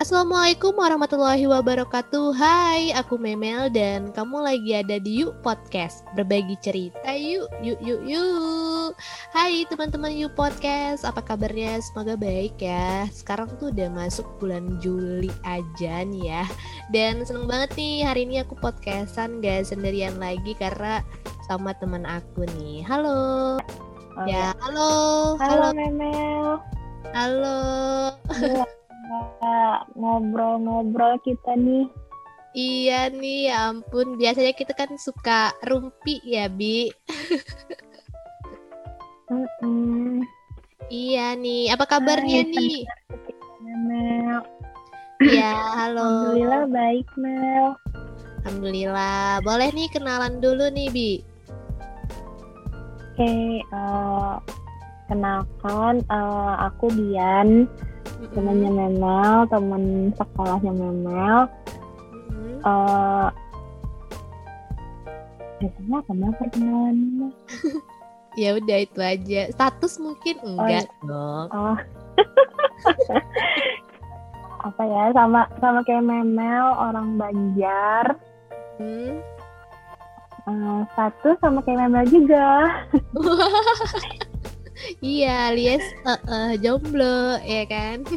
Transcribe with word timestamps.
Assalamualaikum 0.00 0.80
warahmatullahi 0.80 1.44
wabarakatuh. 1.44 2.32
Hai, 2.32 2.88
aku 2.96 3.20
Memel 3.20 3.68
dan 3.68 4.08
kamu 4.16 4.48
lagi 4.48 4.72
ada 4.72 4.96
di 4.96 5.20
Yuk 5.20 5.44
Podcast. 5.44 6.08
Berbagi 6.16 6.56
cerita 6.64 7.12
yuk, 7.12 7.52
yuk, 7.60 7.76
yuk, 7.84 8.00
yuk. 8.08 8.96
Hai 9.36 9.68
teman-teman 9.68 10.08
Yuk 10.16 10.32
Podcast, 10.32 11.04
apa 11.04 11.20
kabarnya? 11.20 11.84
Semoga 11.84 12.16
baik 12.16 12.56
ya. 12.64 13.12
Sekarang 13.12 13.52
tuh 13.60 13.76
udah 13.76 13.92
masuk 13.92 14.24
bulan 14.40 14.80
Juli 14.80 15.28
aja 15.44 16.00
nih 16.00 16.32
ya. 16.32 16.48
Dan 16.88 17.20
seneng 17.28 17.44
banget 17.44 17.76
nih 17.76 18.00
hari 18.00 18.24
ini 18.24 18.40
aku 18.40 18.56
podcastan 18.56 19.44
gak 19.44 19.68
sendirian 19.68 20.16
lagi 20.16 20.56
Karena 20.56 21.04
sama 21.44 21.76
teman 21.76 22.08
aku 22.08 22.48
nih. 22.56 22.80
Halo. 22.88 23.60
Oh, 24.16 24.24
Ya, 24.24 24.56
halo. 24.64 25.36
Halo, 25.36 25.76
Memel. 25.76 26.56
Halo. 27.12 27.56
Halo. 28.32 28.64
Ngobrol-ngobrol 29.98 31.18
kita 31.26 31.58
nih. 31.58 31.86
Iya 32.50 33.14
nih, 33.14 33.50
ya 33.50 33.70
ampun. 33.70 34.18
Biasanya 34.18 34.54
kita 34.54 34.74
kan 34.74 34.90
suka 34.98 35.54
rumpi 35.66 36.18
ya, 36.26 36.50
Bi. 36.50 36.90
Mm-mm. 39.30 40.26
Iya 40.90 41.38
nih, 41.38 41.70
apa 41.70 41.86
kabarnya 41.86 42.42
Hai, 42.42 42.50
nih? 42.50 42.78
Memel. 43.62 44.42
Iya, 45.22 45.54
halo. 45.78 46.02
Alhamdulillah 46.02 46.64
baik, 46.74 47.06
Mel. 47.14 47.78
Alhamdulillah. 48.42 49.38
Boleh 49.46 49.70
nih 49.70 49.86
kenalan 49.94 50.42
dulu 50.42 50.66
nih, 50.74 50.90
Bi. 50.90 51.12
Oke, 53.14 53.62
eh, 53.62 54.34
kenalkan 55.06 56.02
eh, 56.08 56.54
aku 56.66 56.90
Bian, 56.90 57.70
Mm-mm. 58.18 58.32
temannya 58.34 58.70
Memel, 58.70 59.34
teman 59.46 59.82
sekolahnya 60.18 60.72
Memel. 60.72 61.38
Mm-mm. 62.10 62.58
Eh, 62.64 63.28
biasanya 65.60 65.96
apa 66.00 66.12
Mel 66.16 66.32
perkenalannya? 66.38 67.28
Ya 68.38 68.54
udah 68.54 68.78
itu 68.78 69.02
aja. 69.02 69.50
Status 69.50 69.98
mungkin 69.98 70.38
enggak 70.46 70.86
dong. 71.02 71.46
Oh. 71.60 71.76
apa 74.60 74.82
ya 74.84 75.12
sama 75.12 75.44
sama 75.60 75.84
kayak 75.84 76.04
Memel 76.04 76.64
orang 76.80 77.20
Banjar 77.20 78.16
Hmm. 78.80 79.20
Eh, 80.48 80.80
satu 80.96 81.36
sama 81.44 81.60
kayak 81.60 81.84
Memel 81.84 82.08
juga 82.08 82.80
Iya, 85.00 85.52
alias 85.52 85.84
eh, 85.84 86.20
eh, 86.28 86.52
jomblo, 86.60 87.40
ya 87.44 87.64
kan? 87.68 88.04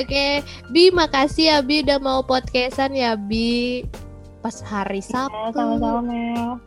Oke, 0.00 0.42
Bi, 0.74 0.90
makasih 0.90 1.46
ya 1.46 1.58
Bi 1.62 1.86
udah 1.86 1.98
mau 2.02 2.20
podcastan 2.26 2.94
ya 2.94 3.14
Bi. 3.14 3.86
Pas 4.42 4.58
hari 4.66 4.98
ya, 5.04 5.28
Sabtu. 5.28 5.54
sama-sama 5.54 6.00
Mel 6.02 6.58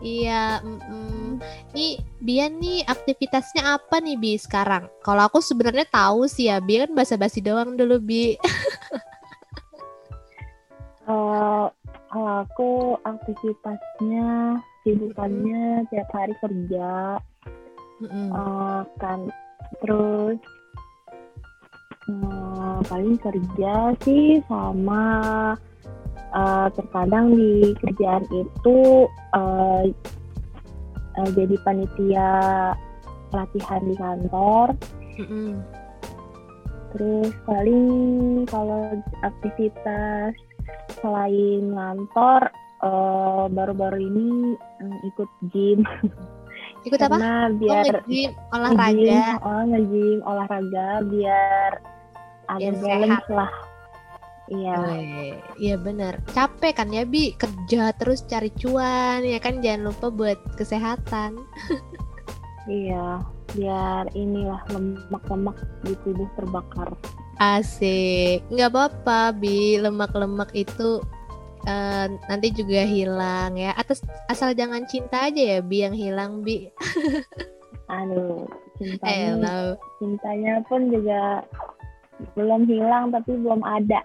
Iya, 0.00 0.64
mm-mm. 0.64 1.36
nih 1.76 2.00
Bian 2.24 2.56
nih 2.56 2.88
aktivitasnya 2.88 3.76
apa 3.76 4.00
nih 4.00 4.16
Bi 4.16 4.32
sekarang? 4.40 4.88
Kalau 5.04 5.28
aku 5.28 5.44
sebenarnya 5.44 5.84
tahu 5.88 6.24
sih 6.24 6.48
ya, 6.48 6.56
Bi 6.60 6.80
kan 6.80 6.92
basa-basi 6.96 7.44
doang 7.44 7.76
dulu 7.76 8.00
Bi. 8.00 8.36
Eh, 11.10 11.66
kalau 12.06 12.46
aku 12.46 12.94
aktivitasnya 13.02 14.62
sibukannya 14.86 15.82
tiap 15.90 16.06
hari 16.14 16.38
kerja 16.38 17.18
Mm-mm. 18.00 18.28
eh, 18.32 18.82
kan 18.96 19.20
terus 19.84 20.40
eh, 22.08 22.78
paling 22.88 23.16
kerja 23.20 23.92
sih 24.00 24.40
sama 24.48 25.04
eh, 26.32 26.68
terkadang 26.72 27.36
di 27.36 27.76
kerjaan 27.76 28.24
itu 28.32 29.04
eh, 29.36 29.84
eh, 31.20 31.30
jadi 31.36 31.56
panitia 31.60 32.30
pelatihan 33.28 33.82
di 33.84 33.94
kantor 34.00 34.66
Mm-mm. 35.20 35.60
terus 36.96 37.30
paling 37.44 37.84
kalau 38.48 38.96
aktivitas 39.20 40.32
selain 41.04 41.76
ngantor 41.76 42.48
eh, 42.80 43.44
baru-baru 43.52 43.98
ini 44.00 44.56
eh, 44.56 44.98
ikut 45.12 45.30
gym 45.52 45.84
Ikut 46.86 47.00
apa? 47.00 47.16
karena 47.16 47.32
Oh, 47.44 47.56
biar 47.60 47.84
nge-gym, 47.84 48.30
olahraga. 48.52 48.88
nge-gym, 48.88 49.36
oh 49.44 49.62
nge-gym 49.68 50.18
olahraga 50.24 50.88
biar 51.04 51.72
ada 52.48 52.58
Biar 52.58 52.74
balance 52.80 53.28
lah. 53.30 53.52
Iya. 54.50 54.74
Iya 55.62 55.76
bener 55.78 56.18
Capek 56.34 56.82
kan 56.82 56.90
ya 56.90 57.06
Bi? 57.06 57.30
Kerja 57.38 57.94
terus 57.94 58.26
cari 58.26 58.50
cuan 58.58 59.22
Ya 59.22 59.38
kan? 59.38 59.62
Jangan 59.62 59.94
lupa 59.94 60.10
buat 60.10 60.38
kesehatan. 60.58 61.38
Iya 62.68 63.24
biar 63.56 64.12
inilah 64.14 64.62
lemak-lemak 64.70 65.58
di 65.82 65.96
tubuh 66.06 66.28
terbakar. 66.38 66.92
Asik. 67.40 68.44
Nggak 68.52 68.70
apa-apa 68.70 69.32
Bi. 69.34 69.80
Lemak-lemak 69.80 70.52
itu 70.54 71.00
eh, 71.66 72.06
Nanti 72.28 72.48
juga 72.54 72.82
hilang 72.84 73.56
ya 73.56 73.74
Atas 73.76 74.04
asal 74.30 74.54
jangan 74.54 74.86
cinta 74.86 75.28
aja 75.28 75.58
ya 75.58 75.58
Bi 75.60 75.84
yang 75.84 75.96
hilang 75.96 76.40
Bi 76.44 76.70
aduh 77.90 78.46
Eh, 78.80 78.96
cintanya 78.96 79.28
Hello 79.36 79.60
cintanya 80.00 80.52
pun 80.64 80.88
juga 80.88 81.44
belum 82.32 82.64
hilang 82.68 83.12
tapi 83.12 83.36
belum 83.36 83.60
ada 83.64 84.00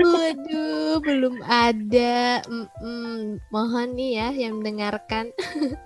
Waduh, 0.00 0.98
belum 1.04 1.44
ada. 1.44 2.40
Mm-mm. 2.48 3.38
Mohon 3.52 3.88
nih 3.94 4.10
ya 4.18 4.28
yang 4.32 4.58
mendengarkan. 4.58 5.30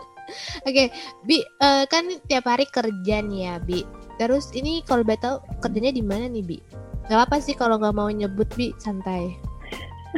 Oke, 0.66 0.90
Bi, 1.26 1.42
eh, 1.42 1.84
kan 1.90 2.06
tiap 2.26 2.46
hari 2.46 2.66
kerja 2.70 3.22
nih 3.22 3.40
ya, 3.50 3.54
Bi. 3.58 3.82
Terus 4.16 4.50
ini 4.54 4.80
kalau 4.86 5.02
tahu 5.04 5.42
kerjanya 5.58 5.92
di 5.92 6.02
mana 6.06 6.30
nih, 6.30 6.44
Bi? 6.46 6.58
Gak 7.06 7.30
apa 7.30 7.38
sih 7.38 7.54
kalau 7.54 7.78
nggak 7.78 7.94
mau 7.94 8.10
nyebut, 8.10 8.46
Bi, 8.54 8.74
santai. 8.78 9.36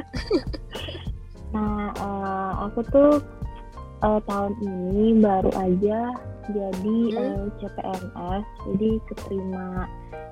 Nah, 1.48 1.88
eh, 1.96 2.52
aku 2.68 2.80
tuh 2.92 3.12
eh, 4.04 4.20
tahun 4.28 4.52
ini 4.60 5.16
baru 5.16 5.48
aja 5.56 6.12
jadi 6.48 6.98
Hmm. 7.12 7.20
eh, 7.20 7.44
CPNS, 7.60 8.44
jadi 8.72 8.90
keterima 9.08 9.68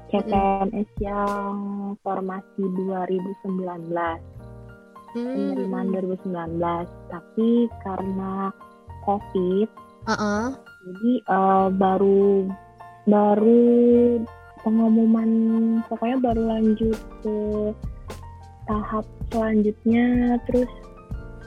CPNS 0.09 0.91
yang 1.03 1.57
formasi 2.01 2.63
2019, 2.63 4.21
Hmm. 5.17 5.25
penerimaan 5.35 5.89
2019. 5.93 6.89
Tapi 7.09 7.69
karena 7.85 8.53
COVID, 9.05 9.69
Uh-uh. 10.09 10.47
jadi 10.85 11.13
eh, 11.25 11.69
baru 11.81 12.49
baru 13.07 13.65
pengumuman, 14.67 15.31
pokoknya 15.87 16.19
baru 16.21 16.43
lanjut 16.59 16.99
ke 17.23 17.37
tahap 18.67 19.07
selanjutnya, 19.31 20.37
terus 20.49 20.71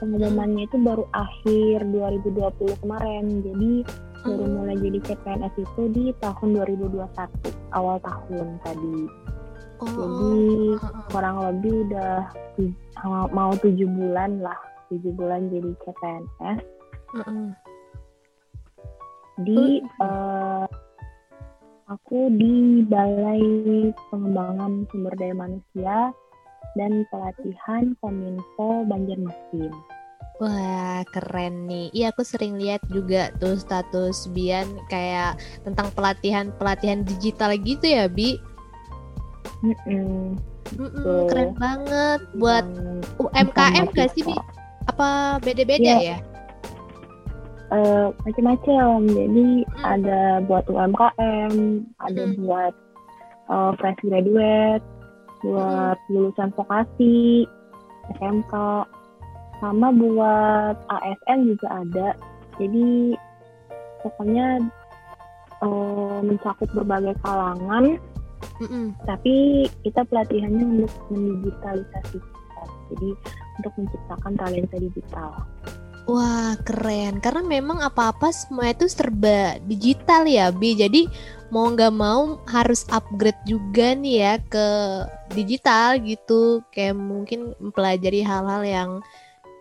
pengumumannya 0.00 0.64
itu 0.64 0.76
baru 0.80 1.04
akhir 1.12 1.84
2020 1.92 2.76
kemarin. 2.80 3.24
Jadi 3.44 3.72
baru 4.20 4.44
Hmm. 4.44 4.52
mulai 4.52 4.76
jadi 4.76 4.98
CPNS 5.00 5.54
itu 5.56 5.82
di 5.96 6.04
tahun 6.20 6.48
2021 6.52 7.56
awal 7.72 7.96
tahun 8.04 8.60
tadi. 8.60 8.98
Oh, 9.80 9.88
jadi 9.88 10.76
uh-uh. 10.76 11.04
kurang 11.08 11.36
lebih 11.40 11.88
udah 11.88 12.28
mau 13.32 13.56
tujuh 13.56 13.88
bulan 13.88 14.44
lah. 14.44 14.60
Tujuh 14.92 15.12
bulan 15.16 15.48
jadi 15.48 15.72
CPNS 15.80 16.60
di 19.40 19.80
eh, 19.80 20.66
aku 21.88 22.18
di 22.36 22.84
Balai 22.84 23.42
Pengembangan 24.12 24.84
Sumber 24.92 25.14
Daya 25.16 25.34
Manusia 25.34 26.12
dan 26.74 27.02
Pelatihan 27.10 27.94
Kominfo 27.98 28.86
Banjarmasin. 28.86 29.72
Wah, 30.40 31.04
keren 31.12 31.68
nih. 31.68 31.92
Iya, 31.92 32.16
aku 32.16 32.24
sering 32.24 32.56
lihat 32.56 32.80
juga 32.88 33.28
tuh 33.36 33.60
status 33.60 34.24
Bian 34.32 34.64
kayak 34.88 35.36
tentang 35.68 35.92
pelatihan-pelatihan 35.92 37.04
digital 37.04 37.52
gitu 37.60 37.84
ya, 37.84 38.08
Bi. 38.08 38.40
Mm-mm. 39.60 40.40
Mm-mm, 40.80 41.04
Betul. 41.04 41.28
keren 41.28 41.52
banget 41.60 42.20
buat 42.40 42.64
UMKM 43.20 43.92
gak 43.92 44.16
sih, 44.16 44.24
Bi? 44.24 44.32
Apa 44.88 45.36
beda-beda 45.44 45.84
Iya. 45.84 45.96
ya? 46.00 46.18
Eh, 47.70 48.06
macam-macam. 48.24 49.06
Jadi 49.06 49.46
Hmm. 49.62 49.84
ada 49.84 50.20
buat 50.42 50.64
UMKM, 50.66 51.52
ada 52.00 52.22
Hmm. 52.24 52.36
buat 52.40 52.74
eh, 53.50 53.72
fresh 53.76 54.00
graduate, 54.06 54.84
buat 55.40 55.98
lulusan 56.12 56.52
vokasi, 56.54 57.48
SMK, 58.16 58.54
sama 59.60 59.88
buat 59.92 60.76
ASN 60.88 61.56
juga 61.56 61.68
ada. 61.84 62.08
Jadi 62.60 63.16
pokoknya 64.04 64.60
eh, 65.64 66.18
mencakup 66.24 66.68
berbagai 66.76 67.16
kalangan 67.24 68.00
Mm-mm. 68.60 68.92
Tapi 69.08 69.64
kita 69.84 70.04
pelatihannya 70.08 70.84
untuk 70.84 70.92
mendigitalisasi. 71.12 72.18
Jadi 72.92 73.08
untuk 73.60 73.72
menciptakan 73.76 74.32
talenta 74.36 74.76
digital. 74.76 75.32
Wah 76.10 76.58
keren. 76.66 77.22
Karena 77.22 77.46
memang 77.46 77.78
apa-apa 77.78 78.34
semua 78.34 78.74
itu 78.74 78.90
serba 78.90 79.62
digital 79.62 80.26
ya 80.26 80.50
Bi. 80.50 80.74
Jadi 80.74 81.06
mau 81.54 81.70
nggak 81.70 81.94
mau 81.94 82.42
harus 82.50 82.82
upgrade 82.90 83.38
juga 83.46 83.94
nih 83.94 84.16
ya 84.18 84.34
ke 84.42 84.66
digital 85.38 86.02
gitu. 86.02 86.66
Kayak 86.74 86.98
mungkin 86.98 87.54
mempelajari 87.62 88.26
hal-hal 88.26 88.62
yang 88.66 88.90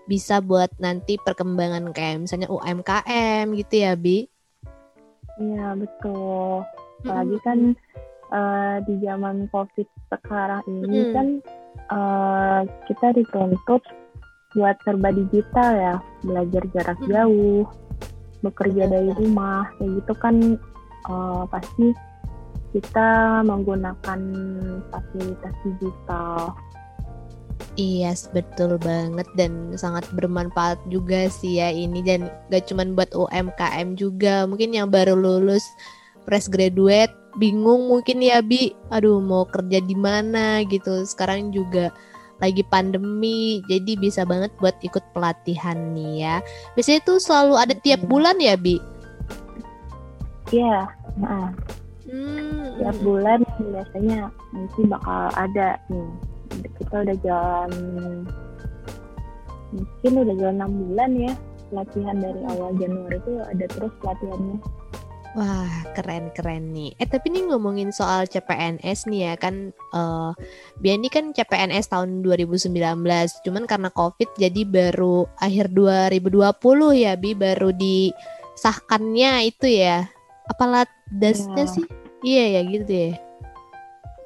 bisa 0.10 0.42
buat 0.42 0.74
nanti 0.82 1.22
perkembangan 1.22 1.94
kayak 1.94 2.26
misalnya 2.26 2.50
UMKM 2.50 3.54
gitu 3.54 3.74
ya 3.86 3.94
Bi. 3.94 4.26
Iya 5.38 5.78
betul. 5.78 6.66
Apalagi 7.06 7.38
mm 7.38 7.42
-hmm. 7.46 7.46
kan 7.46 7.60
uh, 8.34 8.76
di 8.90 8.98
zaman 9.06 9.46
COVID 9.54 9.88
sekarang 10.10 10.66
ini 10.66 10.82
mm 10.82 10.90
-hmm. 10.90 11.14
kan 11.14 11.28
uh, 11.94 12.62
kita 12.90 13.14
dituntut 13.14 13.86
buat 14.58 14.76
serba 14.82 15.14
digital 15.14 15.70
ya 15.78 15.96
belajar 16.26 16.64
jarak 16.74 16.98
hmm. 17.04 17.10
jauh 17.10 17.64
bekerja 18.40 18.88
dari 18.88 19.12
rumah 19.14 19.68
kayak 19.78 20.00
gitu 20.02 20.14
kan 20.18 20.36
uh, 21.12 21.44
pasti 21.52 21.92
kita 22.74 23.42
menggunakan 23.46 24.20
fasilitas 24.94 25.56
digital 25.66 26.54
Iya, 27.80 28.12
yes, 28.12 28.28
betul 28.32 28.76
banget 28.80 29.28
dan 29.40 29.76
sangat 29.76 30.04
bermanfaat 30.16 30.80
juga 30.92 31.32
sih 31.32 31.64
ya 31.64 31.72
ini 31.72 32.04
dan 32.04 32.28
gak 32.52 32.68
cuma 32.68 32.84
buat 32.88 33.12
UMKM 33.16 33.96
juga. 33.96 34.44
Mungkin 34.48 34.76
yang 34.76 34.92
baru 34.92 35.16
lulus 35.16 35.64
fresh 36.28 36.52
graduate 36.52 37.12
bingung 37.40 37.88
mungkin 37.88 38.20
ya 38.20 38.44
Bi, 38.44 38.76
aduh 38.92 39.24
mau 39.24 39.48
kerja 39.48 39.80
di 39.80 39.96
mana 39.96 40.64
gitu. 40.68 41.08
Sekarang 41.08 41.56
juga 41.56 41.92
lagi 42.40 42.64
pandemi 42.68 43.60
jadi 43.68 44.00
bisa 44.00 44.24
banget 44.24 44.52
buat 44.64 44.76
ikut 44.84 45.04
pelatihan 45.12 45.96
nih 45.96 46.24
ya. 46.24 46.36
Biasanya 46.76 47.00
itu 47.04 47.14
selalu 47.20 47.54
ada 47.60 47.76
tiap 47.80 48.02
bulan 48.08 48.40
ya 48.40 48.56
bi? 48.56 48.80
Iya 50.50 50.90
nah 51.20 51.52
hmm. 52.08 52.80
tiap 52.82 52.98
bulan 53.04 53.40
biasanya 53.60 54.32
nanti 54.56 54.82
bakal 54.88 55.30
ada 55.36 55.78
nih. 55.92 56.12
Kita 56.82 56.96
udah 57.06 57.18
jalan 57.22 57.72
mungkin 59.70 60.14
udah 60.26 60.36
jalan 60.42 60.56
enam 60.58 60.72
bulan 60.90 61.12
ya 61.14 61.34
pelatihan 61.70 62.18
dari 62.18 62.42
awal 62.50 62.74
Januari 62.82 63.18
itu 63.22 63.34
ada 63.46 63.66
terus 63.70 63.94
pelatihannya 64.02 64.58
Wah, 65.38 65.70
keren-keren 65.94 66.74
nih. 66.74 66.98
Eh, 66.98 67.06
tapi 67.06 67.30
nih 67.30 67.46
ngomongin 67.54 67.94
soal 67.94 68.26
CPNS 68.26 69.06
nih 69.06 69.30
ya 69.30 69.34
kan 69.38 69.70
uh, 69.94 70.34
Biar 70.82 70.98
ini 70.98 71.06
kan 71.06 71.30
CPNS 71.38 71.94
tahun 71.94 72.26
2019, 72.26 72.74
cuman 73.46 73.64
karena 73.70 73.94
Covid 73.94 74.30
jadi 74.42 74.66
baru 74.66 75.30
akhir 75.38 75.70
2020 75.70 77.06
ya, 77.06 77.14
Bi 77.14 77.38
baru 77.38 77.70
disahkannya 77.70 79.54
itu 79.54 79.70
ya. 79.70 80.10
Apalah 80.50 80.90
dasnya 81.14 81.70
ya. 81.70 81.74
sih? 81.78 81.86
Iya 82.26 82.46
ya 82.50 82.62
gitu 82.66 82.90
ya. 82.90 83.12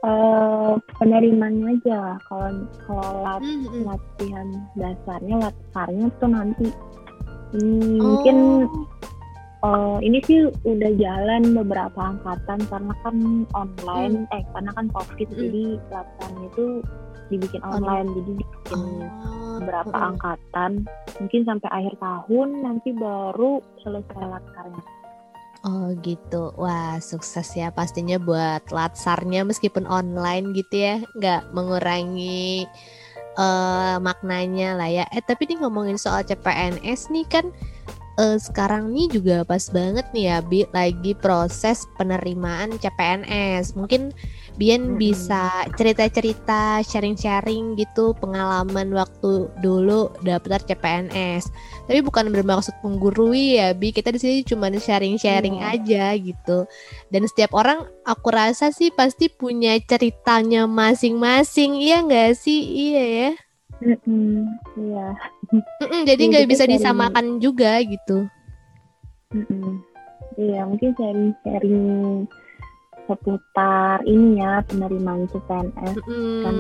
Uh, 0.04 0.76
penerimaannya 1.00 1.80
aja 1.80 2.20
kalau 2.28 2.68
kalau 2.84 3.24
lat, 3.24 3.40
mm 3.40 3.60
-hmm. 3.64 3.82
latihan 3.88 4.48
dasarnya 4.76 5.36
latihannya 5.48 6.08
tuh 6.20 6.28
nanti 6.28 6.68
hmm, 7.56 8.04
oh. 8.04 8.04
mungkin 8.04 8.38
uh, 9.64 9.98
ini 10.04 10.20
sih 10.28 10.52
udah 10.68 10.92
jalan 11.00 11.56
beberapa 11.56 11.98
angkatan 11.98 12.60
karena 12.68 12.94
kan 13.02 13.16
online 13.56 14.28
hmm. 14.28 14.36
eh 14.36 14.44
karena 14.52 14.72
kan 14.76 14.86
covid 14.92 15.28
hmm. 15.32 15.40
jadi 15.40 15.66
latihan 15.90 16.34
itu 16.44 16.66
dibikin 17.32 17.64
online 17.64 18.08
oh. 18.12 18.14
jadi 18.14 18.32
dibikin 18.36 18.78
oh. 18.78 19.08
beberapa 19.64 19.96
hmm. 19.96 20.08
angkatan 20.14 20.72
mungkin 21.24 21.42
sampai 21.48 21.70
akhir 21.72 21.96
tahun 21.98 22.50
nanti 22.62 22.90
baru 22.94 23.64
selesai 23.82 24.24
latsarnya 24.28 24.84
Oh 25.64 25.96
gitu, 26.04 26.52
wah 26.60 27.00
sukses 27.00 27.48
ya 27.56 27.72
pastinya 27.72 28.20
buat 28.20 28.68
latsarnya 28.68 29.48
meskipun 29.48 29.88
online 29.88 30.52
gitu 30.52 30.76
ya, 30.76 31.00
nggak 31.16 31.56
mengurangi 31.56 32.68
uh, 33.40 33.96
maknanya 34.04 34.76
lah 34.76 34.92
ya. 34.92 35.06
Eh 35.16 35.24
tapi 35.24 35.48
nih 35.48 35.64
ngomongin 35.64 35.96
soal 35.96 36.28
CPNS 36.28 37.08
nih 37.16 37.24
kan 37.32 37.48
uh, 38.18 38.38
sekarang 38.38 38.94
nih 38.94 39.08
juga 39.10 39.38
pas 39.46 39.62
banget 39.70 40.06
nih 40.14 40.26
ya 40.30 40.38
Bi 40.46 40.66
lagi 40.72 41.14
proses 41.18 41.86
penerimaan 41.98 42.78
CPNS. 42.78 43.74
Mungkin 43.78 44.14
Bian 44.54 44.94
hmm. 44.94 45.02
bisa 45.02 45.66
cerita-cerita, 45.74 46.86
sharing-sharing 46.86 47.74
gitu 47.74 48.14
pengalaman 48.22 48.94
waktu 48.94 49.50
dulu 49.66 50.14
daftar 50.22 50.62
CPNS. 50.62 51.50
Tapi 51.90 52.00
bukan 52.06 52.30
bermaksud 52.30 52.78
menggurui 52.86 53.58
ya 53.58 53.74
Bi. 53.74 53.90
Kita 53.90 54.14
di 54.14 54.22
sini 54.22 54.46
cuma 54.46 54.70
sharing-sharing 54.70 55.58
hmm. 55.58 55.72
aja 55.74 56.14
gitu. 56.18 56.70
Dan 57.10 57.26
setiap 57.26 57.58
orang 57.58 57.90
aku 58.06 58.30
rasa 58.30 58.70
sih 58.70 58.94
pasti 58.94 59.30
punya 59.34 59.74
ceritanya 59.82 60.70
masing-masing. 60.70 61.82
Iya 61.82 62.06
nggak 62.06 62.32
sih? 62.38 62.62
Iya 62.62 63.04
ya. 63.04 63.32
Mm-mm, 63.84 64.48
iya. 64.80 65.12
Mm-mm, 65.52 66.02
jadi 66.08 66.22
nggak 66.30 66.48
bisa 66.48 66.64
disamakan 66.64 67.42
juga 67.44 67.82
gitu. 67.84 68.28
Mm-mm. 69.34 69.82
Iya, 70.40 70.66
mungkin 70.66 70.96
sharing-sharing 70.98 71.82
seputar 73.04 74.00
ini 74.08 74.40
ya 74.40 74.64
penerimaan 74.64 75.28
CPNS 75.28 75.98
mm. 76.08 76.42
kan 76.48 76.56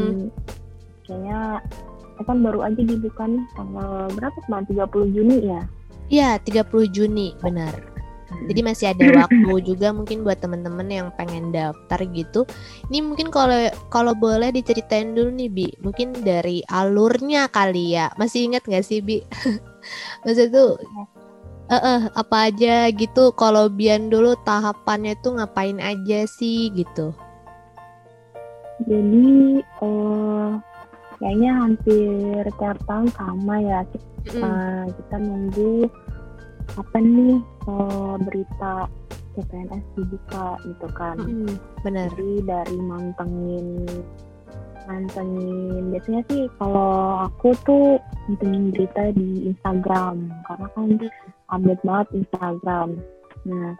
kayaknya 1.07 1.39
kan 2.23 2.37
baru 2.43 2.67
aja 2.67 2.81
dibuka 2.83 3.23
nih 3.27 3.43
tanggal 3.55 4.11
berapa 4.15 4.37
kemarin 4.47 4.67
30 4.67 5.15
Juni 5.15 5.37
ya? 5.47 5.61
Iya, 6.11 6.29
30 6.43 6.93
Juni, 6.93 7.33
benar. 7.39 7.92
Jadi 8.49 8.61
masih 8.65 8.85
ada 8.91 9.25
waktu 9.25 9.51
juga 9.69 9.93
mungkin 9.95 10.25
buat 10.25 10.39
teman-teman 10.41 10.87
yang 10.89 11.07
pengen 11.15 11.53
daftar 11.53 11.99
gitu. 12.11 12.43
Ini 12.89 12.99
mungkin 13.05 13.29
kalau 13.29 13.69
kalau 13.93 14.13
boleh 14.17 14.51
diceritain 14.51 15.15
dulu 15.15 15.31
nih 15.33 15.49
Bi, 15.51 15.67
mungkin 15.81 16.13
dari 16.21 16.65
alurnya 16.67 17.47
kali 17.49 17.95
ya. 17.95 18.11
Masih 18.19 18.49
ingat 18.49 18.65
nggak 18.65 18.85
sih 18.85 18.99
Bi? 18.99 19.21
Maksud 20.23 20.49
tuh 20.51 20.79
eh 21.71 21.75
uh, 21.79 21.79
uh, 21.79 22.01
apa 22.19 22.51
aja 22.51 22.91
gitu 22.91 23.31
kalau 23.39 23.71
Bian 23.71 24.11
dulu 24.11 24.35
tahapannya 24.43 25.15
tuh 25.23 25.39
ngapain 25.39 25.79
aja 25.79 26.27
sih 26.27 26.67
gitu. 26.75 27.15
Jadi 28.83 29.63
uh, 29.79 30.59
kayaknya 31.23 31.51
hampir 31.55 32.43
tiap 32.59 32.77
tahun 32.83 33.07
sama 33.15 33.55
ya. 33.63 33.81
Mm. 34.23 34.39
Uh, 34.39 34.83
kita 34.91 35.15
nunggu 35.19 35.73
apa 36.77 36.97
nih 36.99 37.37
uh, 37.67 38.15
berita 38.21 38.87
CPNS 39.33 39.85
dibuka 39.97 40.57
gitu 40.63 40.87
kan? 40.93 41.17
Mm, 41.17 41.55
benar. 41.81 42.07
Jadi 42.13 42.45
dari 42.45 42.77
mantengin 42.77 43.67
mantengin. 44.85 45.83
Biasanya 45.95 46.21
sih 46.29 46.45
kalau 46.59 47.25
aku 47.29 47.55
tuh 47.65 47.97
mantengin 48.29 48.71
berita 48.73 49.13
di 49.15 49.49
Instagram. 49.49 50.29
Karena 50.45 50.67
kan 50.77 50.89
update 51.53 51.83
banget 51.83 52.07
Instagram. 52.13 52.89
Nah 53.47 53.73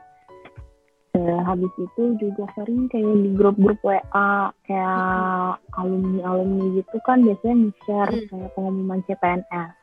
eh, 1.13 1.39
habis 1.45 1.69
itu 1.77 2.17
juga 2.17 2.49
sering 2.57 2.89
kayak 2.89 3.13
di 3.21 3.29
grup-grup 3.37 3.79
WA 3.85 4.49
kayak 4.65 5.61
alumni-alumni 5.77 6.81
gitu 6.81 6.97
kan 7.05 7.21
biasanya 7.21 7.69
nge-share 7.69 8.13
kayak 8.29 8.49
pengumuman 8.57 8.99
CPNS 9.05 9.82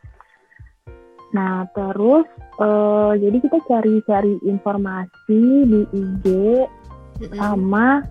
Nah, 1.31 1.67
terus 1.75 2.27
uh, 2.59 3.13
jadi 3.15 3.37
kita 3.39 3.59
cari-cari 3.71 4.35
informasi 4.43 5.43
di 5.67 5.81
IG 5.95 6.27
mm-hmm. 6.27 7.39
sama 7.39 8.03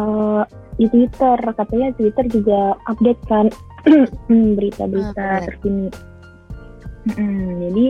uh, 0.00 0.42
di 0.80 0.86
Twitter. 0.88 1.36
Katanya 1.36 1.92
Twitter 1.96 2.24
juga 2.32 2.76
update 2.88 3.22
kan 3.28 3.46
berita-berita 4.56 5.26
oh, 5.40 5.44
terkini. 5.44 5.88
Hmm, 7.06 7.62
jadi 7.62 7.86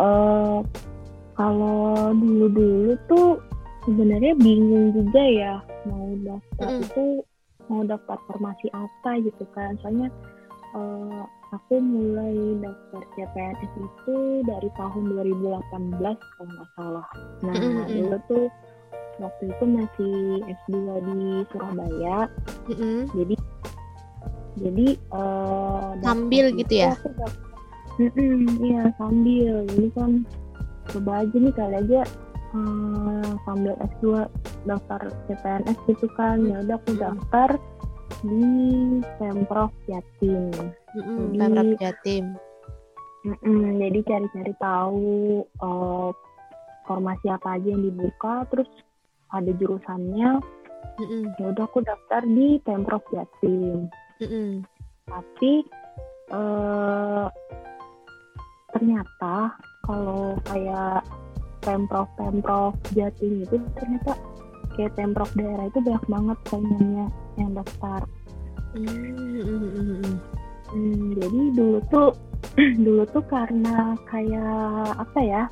uh, 0.00 0.64
kalau 1.36 2.16
dulu-dulu 2.16 2.96
tuh 3.10 3.36
sebenarnya 3.84 4.32
bingung 4.40 4.94
juga 4.96 5.20
ya 5.20 5.54
mau 5.84 6.16
daftar 6.22 6.68
mm. 6.70 6.80
itu 6.86 7.04
mau 7.68 7.82
daftar 7.84 8.16
formasi 8.30 8.72
apa 8.72 9.20
gitu 9.20 9.44
kan. 9.52 9.76
Soalnya 9.84 10.08
uh, 10.72 11.28
aku 11.52 11.74
mulai 11.78 12.56
daftar 12.64 13.02
CPNS 13.12 13.72
itu 13.76 14.16
dari 14.48 14.68
tahun 14.72 15.04
2018 15.12 16.00
kalau 16.00 16.48
nggak 16.48 16.68
salah. 16.74 17.06
Nah 17.44 17.54
mm-hmm. 17.54 17.86
dulu 17.92 18.16
tuh 18.26 18.46
waktu 19.20 19.42
itu 19.52 19.64
masih 19.68 20.16
S2 20.48 20.76
di 21.04 21.20
Surabaya. 21.52 22.18
Mm-hmm. 22.72 22.98
Jadi 23.12 23.36
jadi 24.52 24.88
uh, 25.12 25.92
sambil 26.00 26.44
gitu 26.56 26.74
ya? 26.88 26.92
Iya 28.64 28.82
sambil. 28.96 29.68
Jadi 29.68 29.88
kan 29.92 30.10
coba 30.88 31.12
aja 31.24 31.36
nih 31.36 31.54
kali 31.54 31.74
aja 31.84 32.00
uh, 32.56 33.30
sambil 33.44 33.74
S2 34.00 34.24
daftar 34.64 35.00
CPNS 35.28 35.78
gitu 35.88 36.06
kan 36.16 36.40
ya 36.48 36.64
udah 36.64 36.76
aku 36.80 36.92
daftar 36.96 37.48
di 38.22 38.46
pemprov 39.18 39.70
Jatim 39.84 40.50
Mm-mm, 40.92 41.32
Jadi- 41.32 41.38
Pemprov 41.38 41.70
Jatim. 41.78 42.24
Mm-mm, 43.22 43.78
jadi 43.78 43.98
cari-cari 44.02 44.54
tahu 44.58 45.10
eh, 45.46 46.10
formasi 46.84 47.26
apa 47.30 47.54
aja 47.54 47.68
yang 47.70 47.82
dibuka 47.82 48.42
terus 48.50 48.66
ada 49.30 49.50
jurusannya 49.54 50.42
Mm-mm, 50.98 51.22
ya 51.38 51.54
udah 51.54 51.64
aku 51.64 51.80
daftar 51.80 52.26
di 52.26 52.58
pemprov 52.60 53.02
Jatim 53.14 53.86
mm-mm. 54.18 54.66
tapi 55.06 55.62
eh, 56.34 57.26
ternyata 58.74 59.54
kalau 59.86 60.34
kayak 60.46 61.06
pemprov 61.62 62.10
pemprov 62.18 62.74
Jatim 62.90 63.46
itu 63.46 63.62
ternyata 63.78 64.18
kayak 64.74 64.92
pemprov 64.94 65.30
daerah 65.32 65.66
itu 65.66 65.78
banyak 65.78 66.04
banget 66.06 66.38
saingannya 66.46 67.06
yang 67.36 67.50
daftar 67.52 68.02
Mm, 68.72 68.88
mm, 69.36 69.68
mm, 69.68 69.96
mm. 70.00 70.16
Hmm, 70.72 71.12
jadi 71.12 71.40
dulu 71.52 71.78
tuh 71.92 72.08
dulu 72.84 73.04
tuh 73.06 73.20
karena 73.28 73.92
kayak 74.08 74.56
apa 74.96 75.20
ya 75.20 75.42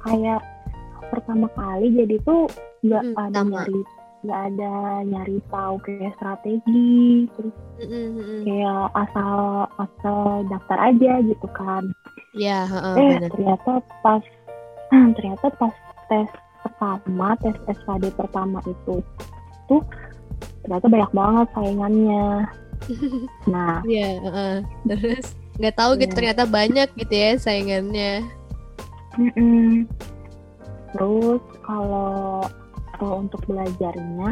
kayak 0.00 0.38
pertama 1.10 1.50
kali 1.50 1.90
jadi 1.90 2.14
tuh 2.22 2.46
nggak 2.80 3.02
Hmm, 3.02 3.18
ada 3.18 3.34
sama. 3.36 3.50
nyari 3.66 3.78
nggak 4.20 4.40
ada 4.52 4.72
nyari 5.02 5.36
tahu 5.50 5.74
kayak 5.82 6.14
strategi 6.14 6.94
terus 7.34 7.54
Mm, 7.80 7.88
mm, 7.88 8.10
mm. 8.14 8.40
kayak 8.44 8.82
asal 8.94 9.32
asal 9.74 10.18
daftar 10.46 10.78
aja 10.78 11.12
gitu 11.24 11.48
kan 11.50 11.82
Ya, 12.30 12.62
heeh, 12.62 12.94
eh 12.94 13.10
benar. 13.18 13.30
ternyata 13.34 13.72
pas 14.00 14.22
ternyata 15.18 15.46
pas 15.58 15.74
tes 16.06 16.30
pertama 16.62 17.34
tes 17.40 17.56
SKD 17.68 18.12
pertama 18.14 18.58
itu 18.64 19.00
tuh 19.66 19.82
ternyata 20.64 20.86
banyak 20.88 21.10
banget 21.12 21.46
saingannya 21.54 22.26
nah 23.52 23.84
Iya, 23.84 24.08
heeh. 24.24 24.54
Terus 24.88 25.26
nggak 25.60 25.76
tahu 25.76 25.90
gitu 26.00 26.08
Iya. 26.08 26.16
ternyata 26.16 26.42
banyak 26.48 26.88
gitu 26.96 27.12
ya 27.14 27.30
saingannya. 27.36 28.24
Mm-mm. 29.20 29.84
Terus 30.96 31.42
kalau 31.62 32.48
untuk 33.00 33.40
belajarnya 33.48 34.30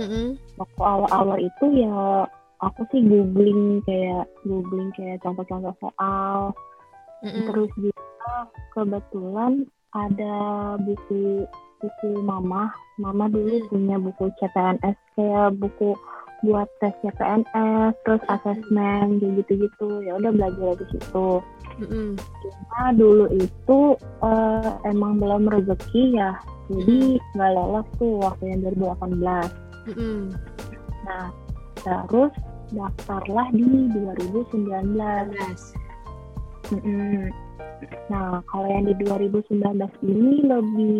Mm-mm, 0.00 0.40
waktu 0.56 0.80
awal-awal 0.80 1.36
itu 1.36 1.64
ya 1.84 2.24
aku 2.64 2.80
sih 2.88 3.04
googling 3.04 3.84
kayak 3.84 4.24
googling 4.48 4.88
kayak 4.96 5.20
contoh-contoh 5.20 5.76
soal 5.76 6.56
mm-mm. 7.20 7.44
terus 7.52 7.68
juga 7.76 8.32
kebetulan 8.72 9.68
ada 9.94 10.36
buku 10.80 11.44
buku 11.80 12.10
mama 12.20 12.70
mama 13.00 13.26
dulu 13.32 13.64
punya 13.72 13.96
buku 13.96 14.28
CPNS 14.38 14.96
kayak 15.16 15.56
buku 15.56 15.96
buat 16.44 16.68
tes 16.80 16.92
CPNS 17.04 17.96
terus 18.04 18.22
asesmen 18.28 19.20
kayak 19.20 19.44
gitu-gitu 19.44 20.04
ya 20.04 20.16
udah 20.16 20.32
belajar 20.32 20.76
di 20.76 20.86
situ 20.96 21.40
Mm-mm. 21.80 22.12
Cuma 22.44 22.92
dulu 22.92 23.24
itu 23.40 23.96
eh, 24.20 24.70
emang 24.84 25.16
belum 25.16 25.48
rezeki 25.48 26.20
ya, 26.20 26.36
jadi 26.68 27.16
nggak 27.36 27.50
lolos 27.56 27.88
tuh 27.96 28.20
waktu 28.20 28.52
yang 28.52 28.60
2018. 28.76 29.16
Mm-mm. 29.96 30.28
Nah, 31.08 31.32
terus 31.80 32.32
daftarlah 32.76 33.48
di 33.56 33.88
2019. 33.96 34.92
Belas. 34.92 35.60
Nah, 38.10 38.42
kalau 38.50 38.68
yang 38.68 38.84
di 38.90 38.94
2019 39.06 39.56
ini 40.04 40.44
lebih 40.44 40.98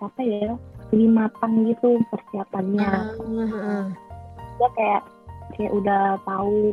apa 0.00 0.20
ya, 0.22 0.52
lebih 0.94 1.08
matang 1.12 1.66
gitu 1.68 2.00
persiapannya. 2.08 2.88
Ah, 2.88 3.06
heeh. 3.18 3.84
Dia 4.56 4.68
kayak 4.76 5.02
kayak 5.58 5.72
udah 5.76 6.04
tahu 6.24 6.72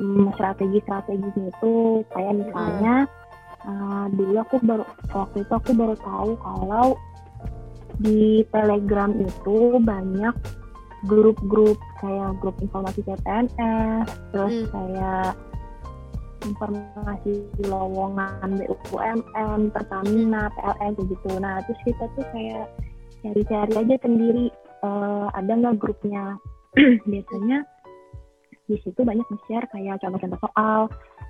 mm, 0.00 0.26
strategi-strateginya 0.34 1.44
itu 1.54 1.74
kayak 2.10 2.34
misalnya 2.34 2.94
uh, 3.66 4.06
dulu 4.10 4.34
aku 4.42 4.56
baru 4.64 4.84
waktu 5.14 5.36
itu 5.44 5.52
aku 5.54 5.70
baru 5.76 5.94
tahu 6.00 6.30
kalau 6.40 6.88
di 8.02 8.44
Telegram 8.52 9.10
itu 9.16 9.80
banyak 9.80 10.34
grup-grup 11.06 11.78
kayak 12.02 12.36
grup 12.42 12.56
informasi 12.60 13.00
CPNS 13.06 14.06
terus 14.34 14.54
Hmm. 14.66 14.68
kayak 14.74 15.30
informasi 16.46 17.32
lowongan 17.66 18.62
BUMN, 18.62 19.60
Pertamina, 19.74 20.46
PLN 20.54 20.92
gitu. 21.02 21.30
Nah 21.42 21.58
terus 21.66 21.80
kita 21.82 22.06
tuh 22.14 22.26
kayak 22.30 22.70
cari-cari 23.20 23.72
aja 23.74 23.96
sendiri 24.00 24.46
eh, 24.82 25.26
ada 25.34 25.52
nggak 25.52 25.76
grupnya. 25.82 26.38
Biasanya 27.10 27.66
di 28.66 28.76
situ 28.82 28.98
banyak 28.98 29.22
nge-share 29.26 29.66
kayak 29.70 30.02
contoh-contoh 30.02 30.40
soal, 30.42 30.80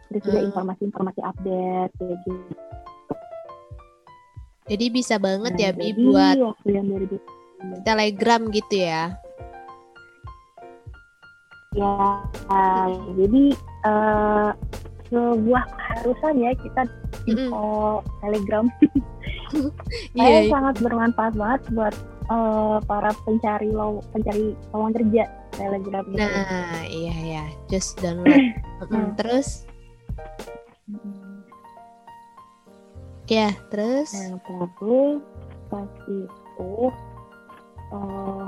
terus 0.09 0.23
juga 0.25 0.39
Hmm. 0.41 0.49
informasi-informasi 0.51 1.21
update 1.21 1.93
kayak 1.97 2.17
gitu. 2.25 2.55
Jadi 4.67 4.87
bisa 4.91 5.15
banget 5.23 5.53
Nah, 5.55 5.63
ya 5.63 5.71
Bi 5.71 5.95
buat 5.95 6.37
waktu 6.43 6.69
yang 6.75 6.87
2000 6.91 7.23
Telegram 7.87 8.41
gitu 8.51 8.77
ya. 8.77 9.15
ya 11.77 11.95
jadi 13.15 13.43
eh, 13.85 14.51
sebuah 15.11 15.65
keharusan 15.71 16.35
ya 16.43 16.51
kita 16.59 16.83
info 17.29 18.03
Telegram. 18.23 18.67
Iya. 19.55 19.71
Saya 20.19 20.39
iya. 20.43 20.51
sangat 20.51 20.75
bermanfaat 20.83 21.35
banget 21.39 21.63
buat 21.71 21.95
eh, 22.31 22.79
para 22.83 23.11
pencari 23.23 23.71
low 23.71 24.03
pencari 24.11 24.59
lowongan 24.75 24.93
kerja 24.99 25.25
Telegram 25.55 26.05
itu. 26.11 26.19
Nah, 26.19 26.83
iya 26.91 27.15
ya, 27.23 27.45
just 27.71 27.99
download. 28.03 28.27
Hmm. 28.77 29.17
Terus, 29.17 29.65
Mm. 30.87 31.49
ya, 33.27 33.51
terus. 33.73 34.13
Nah, 34.13 34.37
terus 34.45 35.25
pas 35.73 35.91
itu 36.07 36.73
eh, 37.91 38.47